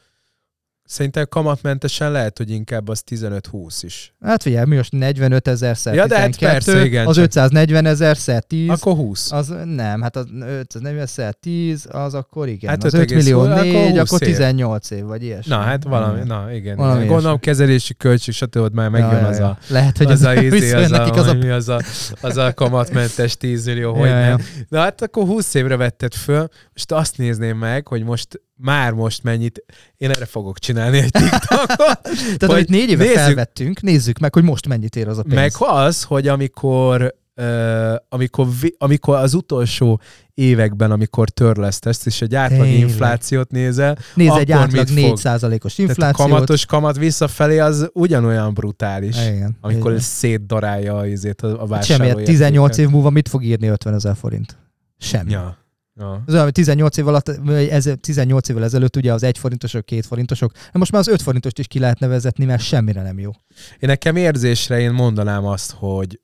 [0.90, 4.14] szerintem kamatmentesen lehet, hogy inkább az 15-20 is.
[4.22, 7.24] Hát figyelj, mi most 45 ezer szer Ja, de hát 12, persze, igen, az csak-
[7.24, 9.32] 540 ezer szer 10, Akkor 20.
[9.32, 10.26] az nem, hát az
[10.60, 12.70] 540 szer 10, az akkor igen.
[12.70, 14.28] Hát az 5,20, 5 millió akkor 4, 20 akkor év.
[14.34, 15.54] 18 év, vagy ilyesmi.
[15.54, 16.28] Na, hát valami, Igen.
[16.28, 16.76] na igen.
[16.76, 17.08] Valami igen.
[17.08, 17.60] Gondolom ilyesmi.
[17.64, 18.74] kezelési költség, stb.
[18.74, 21.28] már megjön Ja, ja, az a Lehet, hogy az az, a, visszajön az, a, az
[21.28, 21.34] a...
[21.34, 21.82] mi az, a,
[22.22, 24.28] az a kamatmentes 10 millió, hogy Ja, ja.
[24.28, 24.40] nem.
[24.70, 29.24] Na hát akkor 20 évre vetted föl, most azt nézném meg, hogy most már most
[29.24, 29.66] mennyit,
[29.97, 34.34] én erre fogok csinálni egy TikTokot, Tehát Vagy amit négy éve nézzük- felvettünk, nézzük meg,
[34.34, 35.36] hogy most mennyit ér az a pénz.
[35.36, 38.47] meg az, hogy amikor Uh, amikor,
[38.78, 39.99] amikor az utolsó
[40.34, 42.80] években, amikor törlesztesz, és egy átlag Tényleg.
[42.80, 45.18] inflációt nézel, Nézd egy átlag mit fog?
[45.18, 46.30] 4%-os tehát a inflációt.
[46.30, 49.57] kamatos kamat visszafelé az ugyanolyan brutális, Igen.
[49.62, 50.03] amikor igen.
[50.03, 54.57] szétdarálja a, izét, a, vásárló Semmi, 18 év múlva mit fog írni 50 ezer forint?
[54.97, 55.32] Semmi.
[55.32, 55.57] Ja.
[56.00, 56.24] Ja.
[56.26, 60.02] Az olyan, hogy 18 év alatt, ez, 18 évvel ezelőtt ugye az 1 forintosok, 2
[60.02, 63.32] forintosok, de most már az 5 forintost is ki lehet nevezetni, mert semmire nem jó.
[63.80, 66.20] Én nekem érzésre én mondanám azt, hogy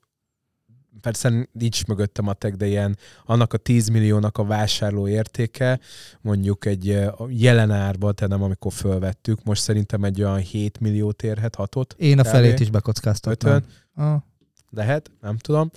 [1.00, 5.80] persze nincs mögöttem a tech, de ilyen annak a 10 milliónak a vásárló értéke,
[6.20, 6.98] mondjuk egy
[7.28, 12.18] jelen árban, tehát nem amikor fölvettük, most szerintem egy olyan 7 milliót érhet, 6-ot, Én
[12.18, 13.54] a felét is bekockáztatnám.
[13.54, 14.22] 50, Ah,
[14.70, 15.70] lehet, nem tudom.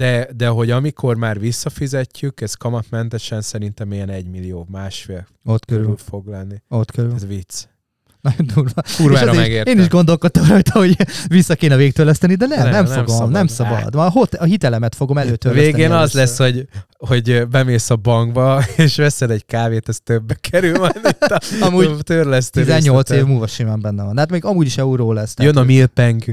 [0.00, 5.82] De, de hogy amikor már visszafizetjük, ez kamatmentesen szerintem ilyen 1 millió, másfél ott körül.
[5.82, 6.54] körül fog lenni.
[6.68, 7.12] Ott körül.
[7.14, 7.64] Ez vicc.
[8.20, 8.82] Nagyon durva.
[8.96, 9.74] Kurvára megértem.
[9.74, 10.96] Én is gondolkodtam rajta, hogy
[11.28, 13.30] vissza kéne végtörleszteni, de nem, Nem, nem, nem fogom, szabad.
[13.30, 13.94] nem szabad.
[13.94, 15.72] Hot, a hitelemet fogom előtörleszteni.
[15.72, 16.20] végén az először.
[16.20, 21.16] lesz, hogy, hogy bemész a bankba, és veszel egy kávét, ez többbe kerül majd, mint
[21.32, 23.16] a Amúgy törlesztő 18 részleten.
[23.26, 24.14] év múlva simán benne van.
[24.14, 25.34] De Hát még amúgy is euró lesz.
[25.38, 26.24] Jön a milpeng.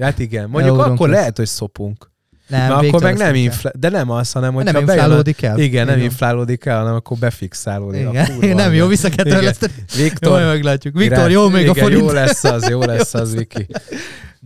[0.00, 1.18] Hát igen, mondjuk Eurónk akkor lesz.
[1.18, 2.12] lehet, hogy szopunk.
[2.46, 3.70] Nem, Mert akkor meg nem inflá...
[3.78, 4.92] De nem az, hanem hogy nem bejön a...
[4.92, 5.58] inflálódik el.
[5.58, 6.08] Igen, nem Igen.
[6.08, 8.06] inflálódik el, hanem akkor befixálódik.
[8.06, 8.26] A Igen.
[8.26, 9.72] kurva nem jó, vissza kell törleszteni.
[9.96, 10.96] Jó, Viktor, meglátjuk.
[10.96, 12.00] Viktor, jó még a igen, forint.
[12.00, 13.66] Jó lesz az, jó lesz az, Viki.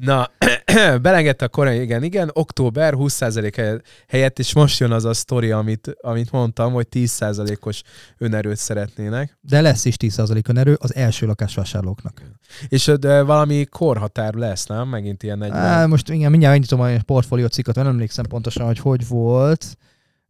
[0.01, 0.31] Na,
[1.03, 5.97] belengedte a korai, igen, igen, október 20% helyett- és most jön az a sztori, amit,
[6.01, 7.83] amit mondtam, hogy 10%-os
[8.19, 9.39] önerőt szeretnének.
[9.41, 12.23] De lesz is 10% önerő az első lakásvásárlóknak.
[12.69, 14.89] És de valami korhatár lesz, nem?
[14.89, 15.59] Megint ilyen 40.
[15.61, 19.77] Á, most igen, mindjárt megnyitom a portfólió cikket, nem emlékszem pontosan, hogy hogy volt.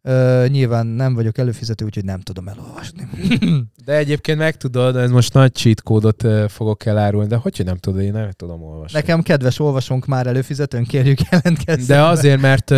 [0.03, 3.09] Ö, nyilván nem vagyok előfizető, úgyhogy nem tudom elolvasni.
[3.85, 7.77] De egyébként meg tudod, ez most nagy cheat kódot fogok elárulni, de hogy hogy nem
[7.77, 8.99] tudod, én nem tudom olvasni.
[8.99, 11.87] Nekem kedves olvasónk már előfizetőn, kérjük jelentkezzen.
[11.87, 12.71] De azért, mert,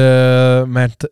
[0.66, 1.04] mert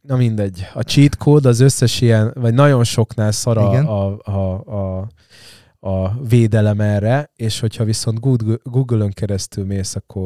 [0.00, 4.64] na mindegy, a cheat kód az összes ilyen, vagy nagyon soknál szar a, a, a,
[4.76, 5.08] a,
[5.88, 10.22] a védelem erre, és hogyha viszont Google- Google-ön keresztül mész, akkor,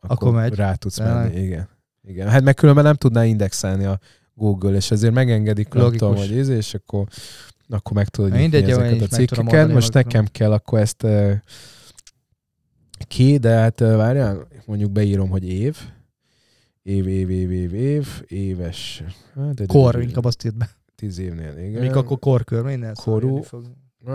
[0.00, 0.54] akkor, Akkor megy.
[0.54, 1.40] rá tudsz menni.
[1.40, 1.68] Igen.
[2.02, 2.28] Igen.
[2.28, 3.98] Hát meg különben nem tudná indexelni a
[4.40, 7.06] Google, és ezért megengedik, tudom, hogy ez, és akkor,
[7.68, 9.72] akkor meg tudod nyitni mindegy, ezeket a cikkeket.
[9.72, 11.32] Most nekem kell akkor ezt ö,
[13.08, 15.76] ki, de hát várjál, mondjuk beírom, hogy év.
[16.82, 19.02] Év, év, év, év, év, éves.
[19.34, 20.70] Hát, de- Kor, de- inkább azt írd be.
[20.94, 21.80] Tíz évnél, igen.
[21.80, 23.42] Mik akkor korkör, minden Korú.
[23.42, 23.62] fog.
[24.04, 24.12] Uh,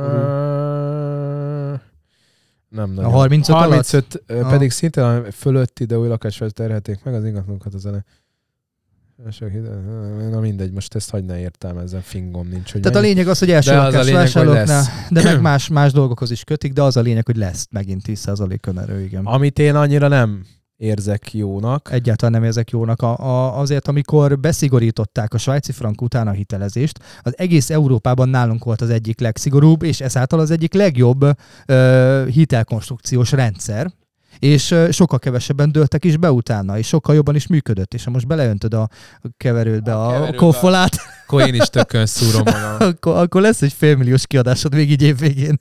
[2.70, 3.06] nem, nem.
[3.06, 3.70] A 35 alatt?
[3.70, 4.44] 35 alatt?
[4.44, 4.52] Ah.
[4.52, 8.06] pedig szinte a fölötti, de új lakásra terhelték meg az ingatlanokat a zene.
[10.30, 12.72] Na mindegy, most ezt hagyd ne értelmezem, fingom nincs.
[12.72, 15.68] Hogy Tehát a lényeg az, hogy első De az a lényeg, vásárlóknál, de meg más,
[15.68, 19.26] más dolgokhoz is kötik, de az a lényeg, hogy lesz megint 10% önerő, igen.
[19.26, 20.46] Amit én annyira nem
[20.78, 21.90] érzek jónak.
[21.92, 23.02] Egyáltalán nem érzek jónak.
[23.02, 28.64] A, a, azért, amikor beszigorították a svájci frank után a hitelezést, az egész Európában nálunk
[28.64, 31.26] volt az egyik legszigorúbb, és ezáltal az egyik legjobb
[31.66, 33.92] ö, hitelkonstrukciós rendszer,
[34.46, 38.28] és sokkal kevesebben dőltek is be utána, és sokkal jobban is működött, és ha most
[38.28, 38.90] beleöntöd a
[39.38, 42.44] keverődbe a, a koffolát, akkor én is tökön szúrom
[42.80, 45.60] akkor, akkor lesz egy félmilliós kiadásod még így évvégén.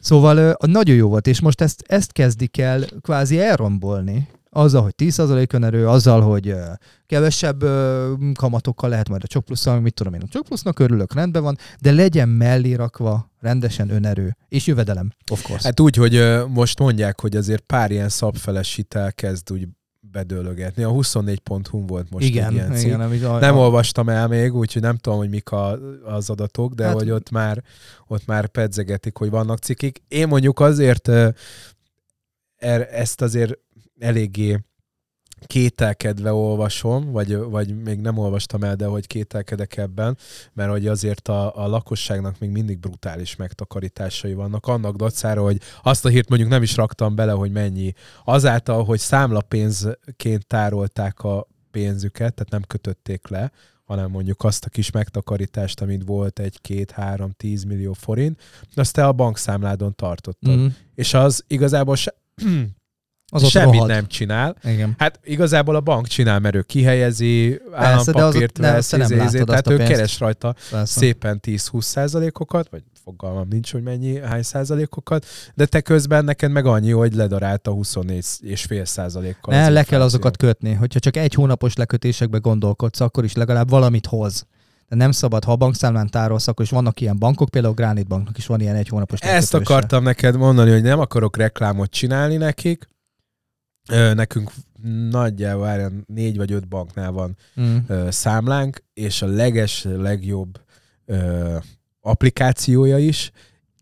[0.00, 5.52] Szóval nagyon jó volt, és most ezt, ezt kezdik el kvázi elrombolni, azzal, hogy 10%
[5.52, 6.54] önerő, azzal, hogy
[7.06, 7.64] kevesebb
[8.34, 11.92] kamatokkal lehet majd a pluszal, mit tudom én, a Csok plusznak örülök, rendben van, de
[11.92, 15.66] legyen mellé rakva rendesen önerő, és jövedelem, of course.
[15.66, 19.68] Hát úgy, hogy most mondják, hogy azért pár ilyen szabfeles hitel kezd úgy
[20.12, 20.82] bedőlögetni.
[20.82, 22.86] A 24.hu volt most igen, ilyen cikk.
[22.86, 23.60] igen, amit Nem a...
[23.60, 27.30] olvastam el még, úgyhogy nem tudom, hogy mik a, az adatok, de hát, hogy ott
[27.30, 27.62] már,
[28.06, 30.02] ott már pedzegetik, hogy vannak cikik.
[30.08, 31.08] Én mondjuk azért
[32.56, 33.58] er, ezt azért
[34.00, 34.58] eléggé
[35.46, 40.18] kételkedve olvasom, vagy, vagy még nem olvastam el, de hogy kételkedek ebben,
[40.52, 46.04] mert hogy azért a, a lakosságnak még mindig brutális megtakarításai vannak, annak dacára, hogy azt
[46.04, 47.92] a hírt mondjuk nem is raktam bele, hogy mennyi.
[48.24, 53.52] Azáltal, hogy számlapénzként tárolták a pénzüket, tehát nem kötötték le,
[53.84, 58.40] hanem mondjuk azt a kis megtakarítást, amit volt egy, két, három, tíz millió forint,
[58.74, 60.56] azt te a bankszámládon tartottad.
[60.56, 60.66] Mm.
[60.94, 62.14] És az igazából se,
[63.30, 63.88] az semmit rohad.
[63.88, 64.56] nem csinál.
[64.64, 64.94] Igen.
[64.98, 69.76] Hát igazából a bank csinál, mert ő kihelyezi, állampapírt vesz, nem izé, izé, tehát ő
[69.76, 70.98] keres rajta Persze.
[70.98, 76.66] szépen 10-20 százalékokat, vagy fogalmam nincs, hogy mennyi, hány százalékokat, de te közben neked meg
[76.66, 79.54] annyi, hogy ledarálta 24 és fél százalékkal.
[79.54, 80.72] Ne, le kell azokat kötni.
[80.72, 84.46] Hogyha csak egy hónapos lekötésekbe gondolkodsz, akkor is legalább valamit hoz
[84.90, 88.08] de nem szabad, ha a bankszámlán tárolsz, akkor is vannak ilyen bankok, például a Granite
[88.08, 92.36] Banknak is van ilyen egy hónapos Ezt akartam neked mondani, hogy nem akarok reklámot csinálni
[92.36, 92.88] nekik,
[94.14, 94.52] nekünk
[95.10, 97.76] nagyjából várján, négy vagy öt banknál van mm.
[98.08, 100.60] számlánk, és a leges, legjobb
[101.04, 101.56] ö,
[102.00, 103.30] applikációja is,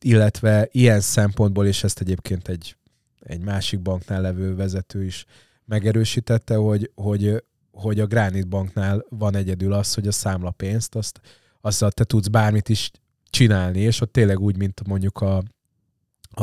[0.01, 2.77] illetve ilyen szempontból, és ezt egyébként egy,
[3.21, 5.25] egy másik banknál levő vezető is
[5.65, 11.21] megerősítette, hogy, hogy, hogy a Granite Banknál van egyedül az, hogy a számlapénzt, azt,
[11.61, 12.91] azzal te tudsz bármit is
[13.31, 15.43] csinálni, és ott tényleg úgy, mint mondjuk a,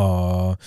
[0.02, 0.58] a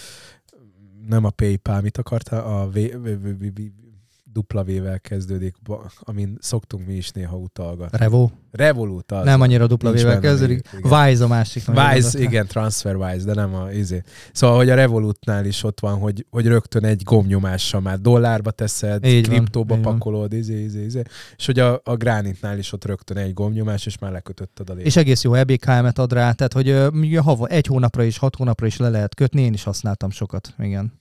[1.08, 2.40] nem a PayPal, mit akartál?
[2.40, 3.87] A v, v, v, v, v,
[4.32, 5.56] dupla V-vel kezdődik,
[5.98, 7.98] amin szoktunk mi is néha utalgatni.
[7.98, 8.30] Revo?
[8.50, 9.24] Revolut az.
[9.24, 10.68] Nem annyira dupla V-vel kezdődik.
[10.82, 11.62] Wise a másik.
[11.68, 14.02] Wise, igen, TransferWise, de nem a izé.
[14.32, 19.04] Szóval, hogy a Revolutnál is ott van, hogy, hogy rögtön egy gomnyomással már dollárba teszed,
[19.04, 21.02] Így kriptóba van, pakolod, izé, izé, izé.
[21.36, 24.86] És hogy a, a Granitnál is ott rögtön egy gomnyomás, és már lekötötted a lépet.
[24.86, 26.76] És egész jó EBKM-et ad rá, tehát hogy
[27.16, 30.92] hava, egy hónapra is, hat hónapra is le lehet kötni, én is használtam sokat, igen.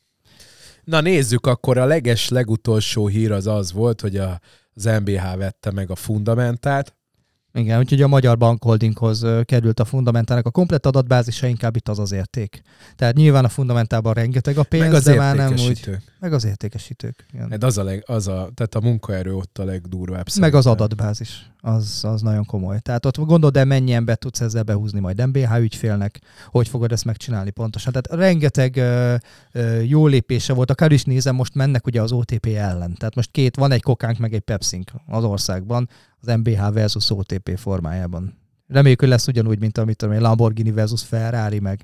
[0.88, 4.40] Na nézzük, akkor a leges legutolsó hír az az volt, hogy a,
[4.74, 6.97] az MBH vette meg a fundamentát,
[7.54, 12.12] igen, úgyhogy a Magyar Bankholdinghoz került a fundamentának a komplet adatbázisa, inkább itt az az
[12.12, 12.62] érték.
[12.96, 15.90] Tehát nyilván a fundamentában rengeteg a pénz, meg az de már nem úgy.
[16.20, 17.26] Meg az értékesítők.
[17.34, 17.50] Igen.
[17.50, 20.26] Hát az a, leg, az a, tehát a munkaerő ott a legdurvább.
[20.40, 22.80] Meg az adatbázis, az, az nagyon komoly.
[22.80, 27.06] Tehát ott gondolod, de mennyi embert tudsz ezzel behúzni majd MBH ügyfélnek, hogy fogod ezt
[27.06, 27.94] megcsinálni pontosan.
[27.94, 29.16] Tehát rengeteg ö,
[29.52, 32.96] ö, jó lépése volt, akár is nézem, most mennek ugye az OTP ellen.
[32.96, 35.90] Tehát most két, van egy kokánk, meg egy pepsink az országban,
[36.28, 38.46] az MBH versus OTP formájában.
[38.68, 41.82] Reméljük, hogy lesz ugyanúgy, mint amit tudom, Lamborghini versus Ferrari, meg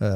[0.00, 0.08] uh,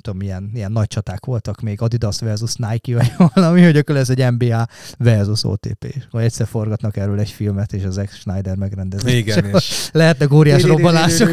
[0.00, 4.08] tudom, milyen, milyen nagy csaták voltak még, Adidas versus Nike, vagy valami, hogy akkor lesz
[4.08, 4.66] egy MBA
[4.98, 5.94] versus OTP.
[6.10, 9.12] Vagy egyszer forgatnak erről egy filmet, és az ex Schneider megrendezni.
[9.12, 9.88] Igen, és...
[9.92, 11.32] Lehetnek óriás robbanások.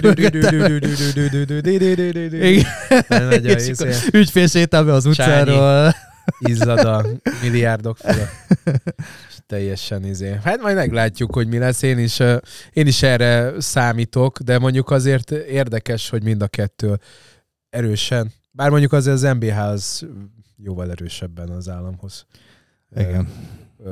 [4.11, 5.93] Ügyfél sétál be az utcáról.
[6.39, 7.05] Izzad a
[7.41, 8.57] milliárdok felett
[9.47, 10.39] teljesen izé.
[10.43, 11.82] Hát majd meglátjuk, hogy mi lesz.
[11.82, 12.19] Én is,
[12.73, 16.99] én is erre számítok, de mondjuk azért érdekes, hogy mind a kettő
[17.69, 18.32] erősen.
[18.51, 20.07] Bár mondjuk azért az MBH az
[20.57, 22.26] jóval erősebben az államhoz.
[22.95, 23.28] Igen.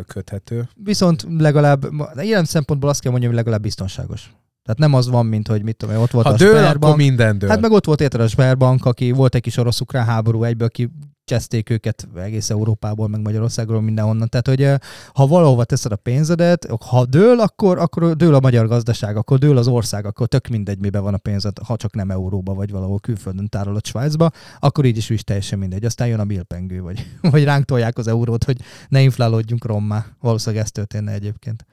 [0.08, 0.70] köthető.
[0.76, 4.34] Viszont legalább, ilyen szempontból azt kell mondjam, hogy legalább biztonságos.
[4.64, 6.84] Tehát nem az van, mint hogy mit tudom, ott volt ha a dől, Sperbank.
[6.84, 7.50] akkor minden dől.
[7.50, 10.90] Hát meg ott volt érted a Sperbank, aki volt egy kis orosz-ukrán háború egyből, aki
[11.26, 14.30] cseszték őket egész Európából, meg Magyarországról, mindenhonnan.
[14.30, 19.18] Tehát, hogy ha valahova teszed a pénzedet, ha dől, akkor, akkor dől a magyar gazdaság,
[19.18, 22.54] akkor dől az ország, akkor tök mindegy, mibe van a pénzed, ha csak nem euróba,
[22.54, 25.86] vagy valahol külföldön tárolod Svájcba, akkor így is is teljesen mindegy.
[25.86, 30.06] Aztán jön a bilpengő, vagy, vagy ránk tolják az eurót, hogy ne inflálódjunk rommá.
[30.20, 31.66] Valószínűleg ez történne egyébként.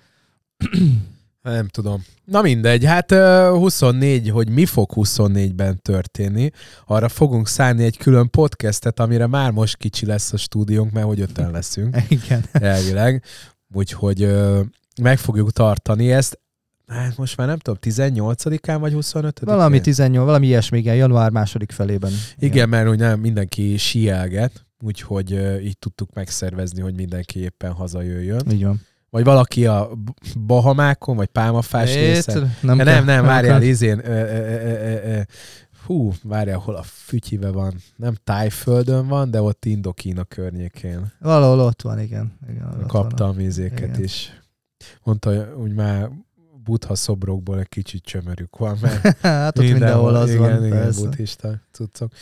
[1.43, 2.05] Nem tudom.
[2.25, 6.51] Na mindegy, hát ö, 24, hogy mi fog 24-ben történni,
[6.87, 11.21] arra fogunk szállni egy külön podcastet, amire már most kicsi lesz a stúdiónk, mert hogy
[11.21, 12.45] öten leszünk Igen.
[12.53, 13.25] elvileg.
[13.75, 14.37] Úgyhogy
[15.03, 16.39] meg fogjuk tartani ezt.
[16.87, 21.73] Hát most már nem tudom, 18-án vagy 25 Valami 18, valami ilyesmi, igen, január második
[21.73, 22.13] felében.
[22.39, 25.31] Igen, mert úgy nem mindenki sielget, úgyhogy
[25.63, 28.51] így tudtuk megszervezni, hogy mindenki éppen hazajöjjön.
[28.51, 28.81] Így van.
[29.11, 29.91] Vagy valaki a
[30.47, 32.55] Bahamákon, vagy Pálmafás részen.
[32.61, 34.01] Nem, nem, nem, várjál, izén.
[34.05, 35.21] Ö, ö, ö, ö, ö,
[35.87, 37.75] hú, várjál, hol a fütyive van.
[37.97, 41.13] Nem Tájföldön van, de ott Indokína környékén.
[41.21, 42.39] Valahol ott van, igen.
[42.49, 43.41] igen Kaptam van.
[43.41, 44.03] izéket Igen.
[44.03, 44.41] is.
[45.03, 46.11] Mondta, hogy már
[46.65, 51.01] buddha szobrokból egy kicsit csömörük van, mert hát ott mindenhol az igen, van, igen, persze.
[51.01, 52.13] buddhista cuccok.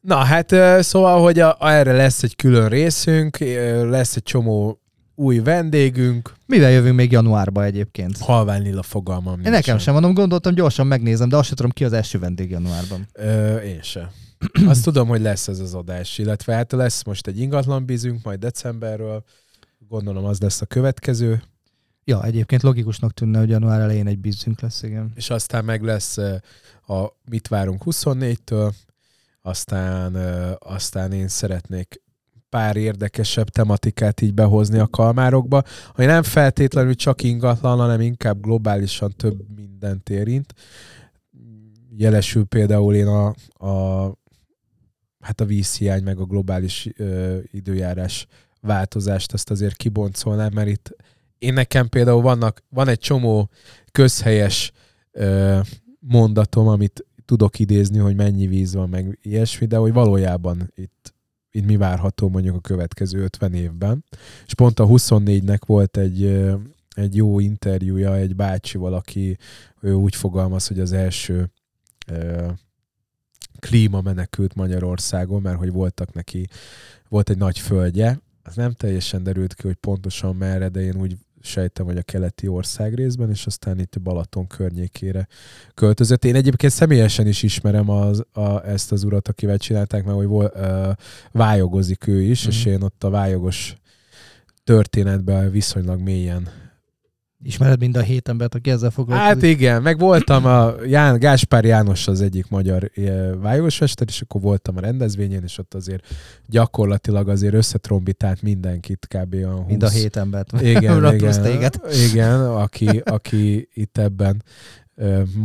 [0.00, 3.38] Na hát szóval, hogy a, erre lesz egy külön részünk,
[3.88, 4.80] lesz egy csomó
[5.16, 8.18] új vendégünk, Mivel jövünk még januárba egyébként?
[8.18, 11.84] halvány lila fogalmam Én nekem sem mondom, gondoltam, gyorsan megnézem, de azt sem tudom, ki
[11.84, 13.08] az első vendég januárban.
[13.12, 14.08] Ö, én sem.
[14.66, 18.38] Azt tudom, hogy lesz ez az adás, illetve hát lesz most egy ingatlan bízünk, majd
[18.38, 19.24] decemberről.
[19.88, 21.42] Gondolom az lesz a következő,
[22.08, 25.12] Ja, egyébként logikusnak tűnne, hogy január elején egy bízünk lesz, igen.
[25.14, 26.16] és aztán meg lesz
[26.86, 28.72] a Mit várunk 24-től,
[29.42, 30.14] aztán,
[30.58, 32.02] aztán én szeretnék
[32.48, 35.62] pár érdekesebb tematikát így behozni a kalmárokba,
[35.94, 40.54] ami nem feltétlenül csak ingatlan, hanem inkább globálisan több mindent érint.
[41.96, 43.26] Jelesül például én a,
[43.66, 44.12] a
[45.20, 48.26] hát a vízhiány, meg a globális ö, időjárás
[48.60, 50.96] változást, azt azért kiboncolnám, mert itt
[51.38, 53.50] én nekem például vannak, van egy csomó
[53.92, 54.72] közhelyes
[55.12, 55.58] ö,
[55.98, 61.14] mondatom, amit tudok idézni, hogy mennyi víz van, meg ilyesmi, de hogy valójában itt,
[61.56, 64.04] itt mi várható mondjuk a következő 50 évben.
[64.46, 66.24] És pont a 24-nek volt egy,
[66.94, 69.38] egy jó interjúja egy bácsival, aki
[69.80, 71.50] ő úgy fogalmaz, hogy az első
[73.58, 76.48] klíma menekült Magyarországon, mert hogy voltak neki,
[77.08, 81.16] volt egy nagy földje, az nem teljesen derült ki, hogy pontosan merre, de én úgy
[81.40, 85.26] sejtem, hogy a keleti ország részben, és aztán itt Balaton környékére
[85.74, 86.24] költözött.
[86.24, 90.50] Én egyébként személyesen is ismerem az, a, ezt az urat, akivel csinálták, mert hogy vol,
[90.54, 90.90] ö,
[91.32, 92.50] vályogozik ő is, Mhm.
[92.50, 93.76] és én ott a vályogos
[94.64, 96.48] történetben viszonylag mélyen
[97.42, 99.32] Ismered mind a hét embert, aki ezzel foglalkozik?
[99.32, 102.90] Hát igen, meg voltam a Ján, Gáspár János az egyik magyar
[103.40, 106.06] vályogosmester, és akkor voltam a rendezvényen, és ott azért
[106.46, 109.34] gyakorlatilag azért összetrombitált mindenkit kb.
[109.34, 110.60] olyan 20, mind a hét embert.
[110.60, 111.80] igen, igen, téged.
[112.10, 114.42] igen aki, aki itt ebben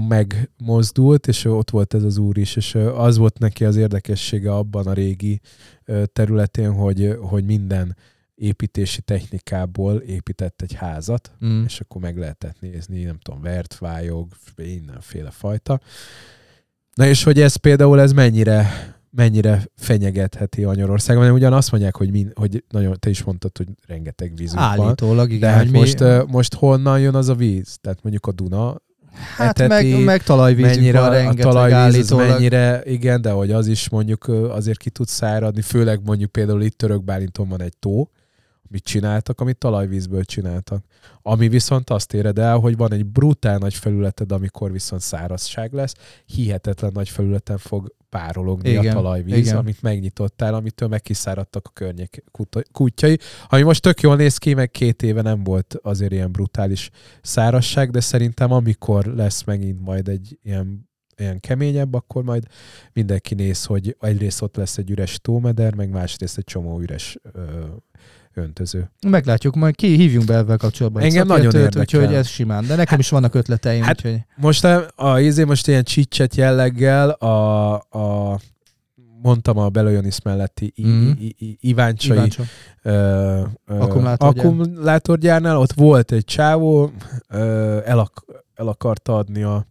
[0.07, 4.87] megmozdult, és ott volt ez az úr is, és az volt neki az érdekessége abban
[4.87, 5.41] a régi
[6.13, 7.95] területén, hogy, hogy minden
[8.41, 11.63] építési technikából épített egy házat, Mm.
[11.63, 15.79] és akkor meg lehetett nézni, nem tudom, vert, vályog, mindenféle fajta.
[16.93, 18.69] Na és hogy ez például ez mennyire
[19.15, 23.67] mennyire fenyegetheti Magyarországon, mert ugyan azt mondják, hogy, min, hogy nagyon, te is mondtad, hogy
[23.87, 24.69] rengeteg vízünk van.
[24.85, 25.39] Állítólag, igen.
[25.39, 27.77] De hát mi- most, most honnan jön az a víz?
[27.81, 28.81] Tehát mondjuk a Duna
[29.37, 32.27] hát eteti, meg, meg talajvízünk mennyire van a rengeteg talajvíz az állítólag.
[32.29, 36.77] mennyire, igen, de hogy az is mondjuk azért ki tud száradni, főleg mondjuk például itt
[36.77, 38.09] Török Bálinton van egy tó,
[38.71, 40.83] amit csináltak, amit talajvízből csináltak.
[41.21, 45.93] Ami viszont azt éred el, hogy van egy brutál nagy felületed, amikor viszont szárazság lesz,
[46.25, 49.57] hihetetlen nagy felületen fog párologni Igen, a talajvíz, igen.
[49.57, 53.17] amit megnyitottál, amitől meg kiszáradtak a környék kut- kutyai.
[53.49, 56.89] Ami most tök jól néz ki, meg két éve nem volt azért ilyen brutális
[57.21, 62.43] szárazság, de szerintem amikor lesz megint majd egy ilyen ilyen keményebb, akkor majd
[62.93, 67.65] mindenki néz, hogy egyrészt ott lesz egy üres tómeder, meg másrészt egy csomó üres ö,
[68.33, 68.91] öntöző.
[69.07, 71.03] Meglátjuk, majd ki hívjunk be ebben kapcsolatban.
[71.03, 71.81] Engem nagyon érdekel.
[71.81, 72.65] Úgyhogy ez simán.
[72.67, 74.21] De nekem is vannak ötleteim, hát- úgyhogy...
[74.35, 74.63] Most
[74.95, 78.39] a, izé most ilyen csicset jelleggel a, a
[79.21, 81.11] mondtam a Belojonis melletti I- Mhm.
[81.19, 82.43] I- I- Iváncsai Iváncsa.
[82.83, 82.91] ö,
[83.65, 84.45] ö, Akkumulátorgyár.
[84.45, 86.91] akkumulátorgyárnál, ott volt egy csávó,
[87.29, 88.25] ö, el, ak-
[88.55, 89.65] el akarta adni a,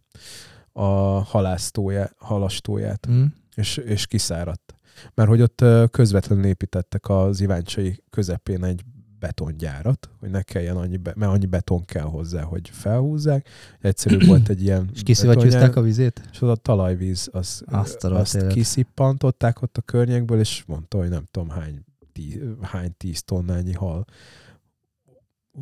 [0.71, 0.83] a
[1.23, 3.23] halásztóját, halastóját, Mm.
[3.55, 4.73] és, és kiszáradt.
[5.13, 8.83] Mert hogy ott közvetlenül építettek az Iváncsai közepén egy
[9.19, 13.47] betongyárat, hogy ne kelljen annyi, be, mert annyi beton kell hozzá, hogy felhúzzák.
[13.79, 16.21] Egyszerűbb volt egy ilyen És kiszivattyúzták a vizét?
[16.31, 18.53] és az a talajvíz, az, Azt azt élet.
[18.53, 24.05] kiszippantották ott a környékből, és mondta, hogy nem tudom hány, tí, hány tíz tonnányi hal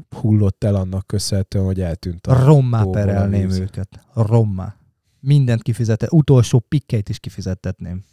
[0.10, 4.06] hullott el annak köszönhetően, hogy eltűnt a Rommá perelném őket.
[4.14, 4.76] Rommá.
[5.20, 6.08] Mindent kifizette.
[6.10, 8.04] Utolsó pikkeit is kifizettetném.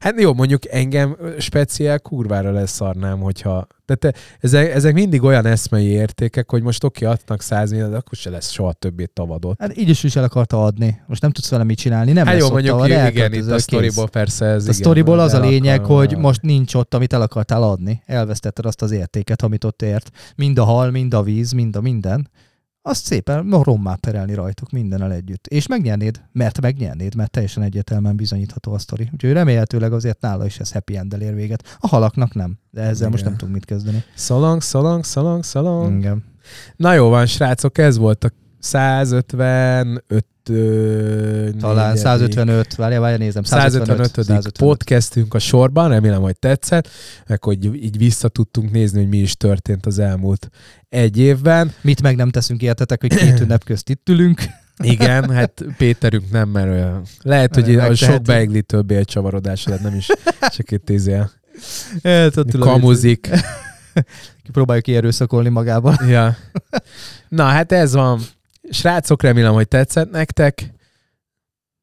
[0.00, 3.66] Hát jó, mondjuk engem speciál kurvára leszarnám, hogyha...
[3.84, 8.18] Tehát ezek, ezek mindig olyan eszmei értékek, hogy most oké, adnak 100 millió, de akkor
[8.18, 9.60] se lesz soha többé tavadot.
[9.60, 11.00] Hát így is is el akarta adni.
[11.06, 13.50] Most nem tudsz vele mit csinálni, nem Hát lesz jó, mondjuk tavad, igen, elköltözöl, itt
[13.50, 13.62] a kész.
[13.62, 17.12] sztoriból persze ez A igen, sztoriból az a lényeg, akar- hogy most nincs ott, amit
[17.12, 18.02] el akartál adni.
[18.06, 20.10] Elvesztetted azt az értéket, amit ott ért.
[20.36, 22.28] Mind a hal, mind a víz, mind a minden.
[22.88, 25.46] Azt szépen rommá perelni rajtuk mindennel együtt.
[25.46, 29.08] És megnyernéd, mert megnyernéd, mert teljesen egyértelműen bizonyítható a sztori.
[29.12, 31.76] Úgyhogy remélhetőleg azért nála is ez happy end ér véget.
[31.80, 33.10] A halaknak nem, de ezzel Igen.
[33.10, 34.04] most nem tudunk mit kezdeni.
[34.14, 35.98] Szalang, szalang, szalang, szalang.
[35.98, 36.24] Igen.
[36.76, 43.42] Na jó van, srácok, ez volt a 155 ö, Talán negyedik- 155, várjál, várjál, nézem.
[43.42, 43.96] 155.
[44.06, 44.58] 155.
[44.58, 46.88] podcastünk a sorban, remélem, hogy tetszett,
[47.26, 50.48] meg hogy így vissza tudtunk nézni, hogy mi is történt az elmúlt
[50.88, 51.72] egy évben.
[51.80, 54.42] Mit meg nem teszünk, értetek, hogy két ünnep közt itt ülünk.
[54.82, 57.02] Igen, hát Péterünk nem, mert olyan.
[57.22, 60.06] Lehet, hogy a sok beiglitől bélcsavarodás lett, nem is
[60.40, 61.30] csak itt izél.
[62.58, 63.30] Kamuzik.
[64.52, 65.96] Próbáljuk kierőszakolni magával.
[66.08, 66.36] Ja.
[67.28, 68.20] Na, hát ez van.
[68.70, 70.74] Srácok, remélem, hogy tetszett nektek.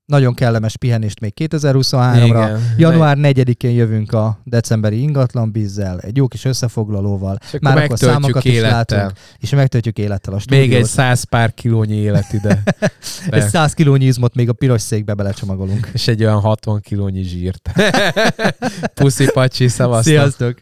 [0.05, 2.23] Nagyon kellemes pihenést még 2023-ra.
[2.25, 2.73] Igen.
[2.77, 8.43] Január 4-én jövünk a decemberi ingatlan bizzel, egy jó kis összefoglalóval, És Már akkor számokat
[8.45, 8.97] is élettel.
[8.97, 9.17] látunk.
[9.39, 10.67] és megtöltjük élettel a stúdiót.
[10.67, 12.63] Még egy száz pár kilónyi élet ide.
[13.29, 15.89] Egy 100 kilónyi izmot még a piros székbe belecsomagolunk.
[15.93, 17.69] És egy olyan 60 kilónyi zsírt.
[18.93, 20.13] Puszi pacsi, szavaztok.
[20.13, 20.57] Sziasztok!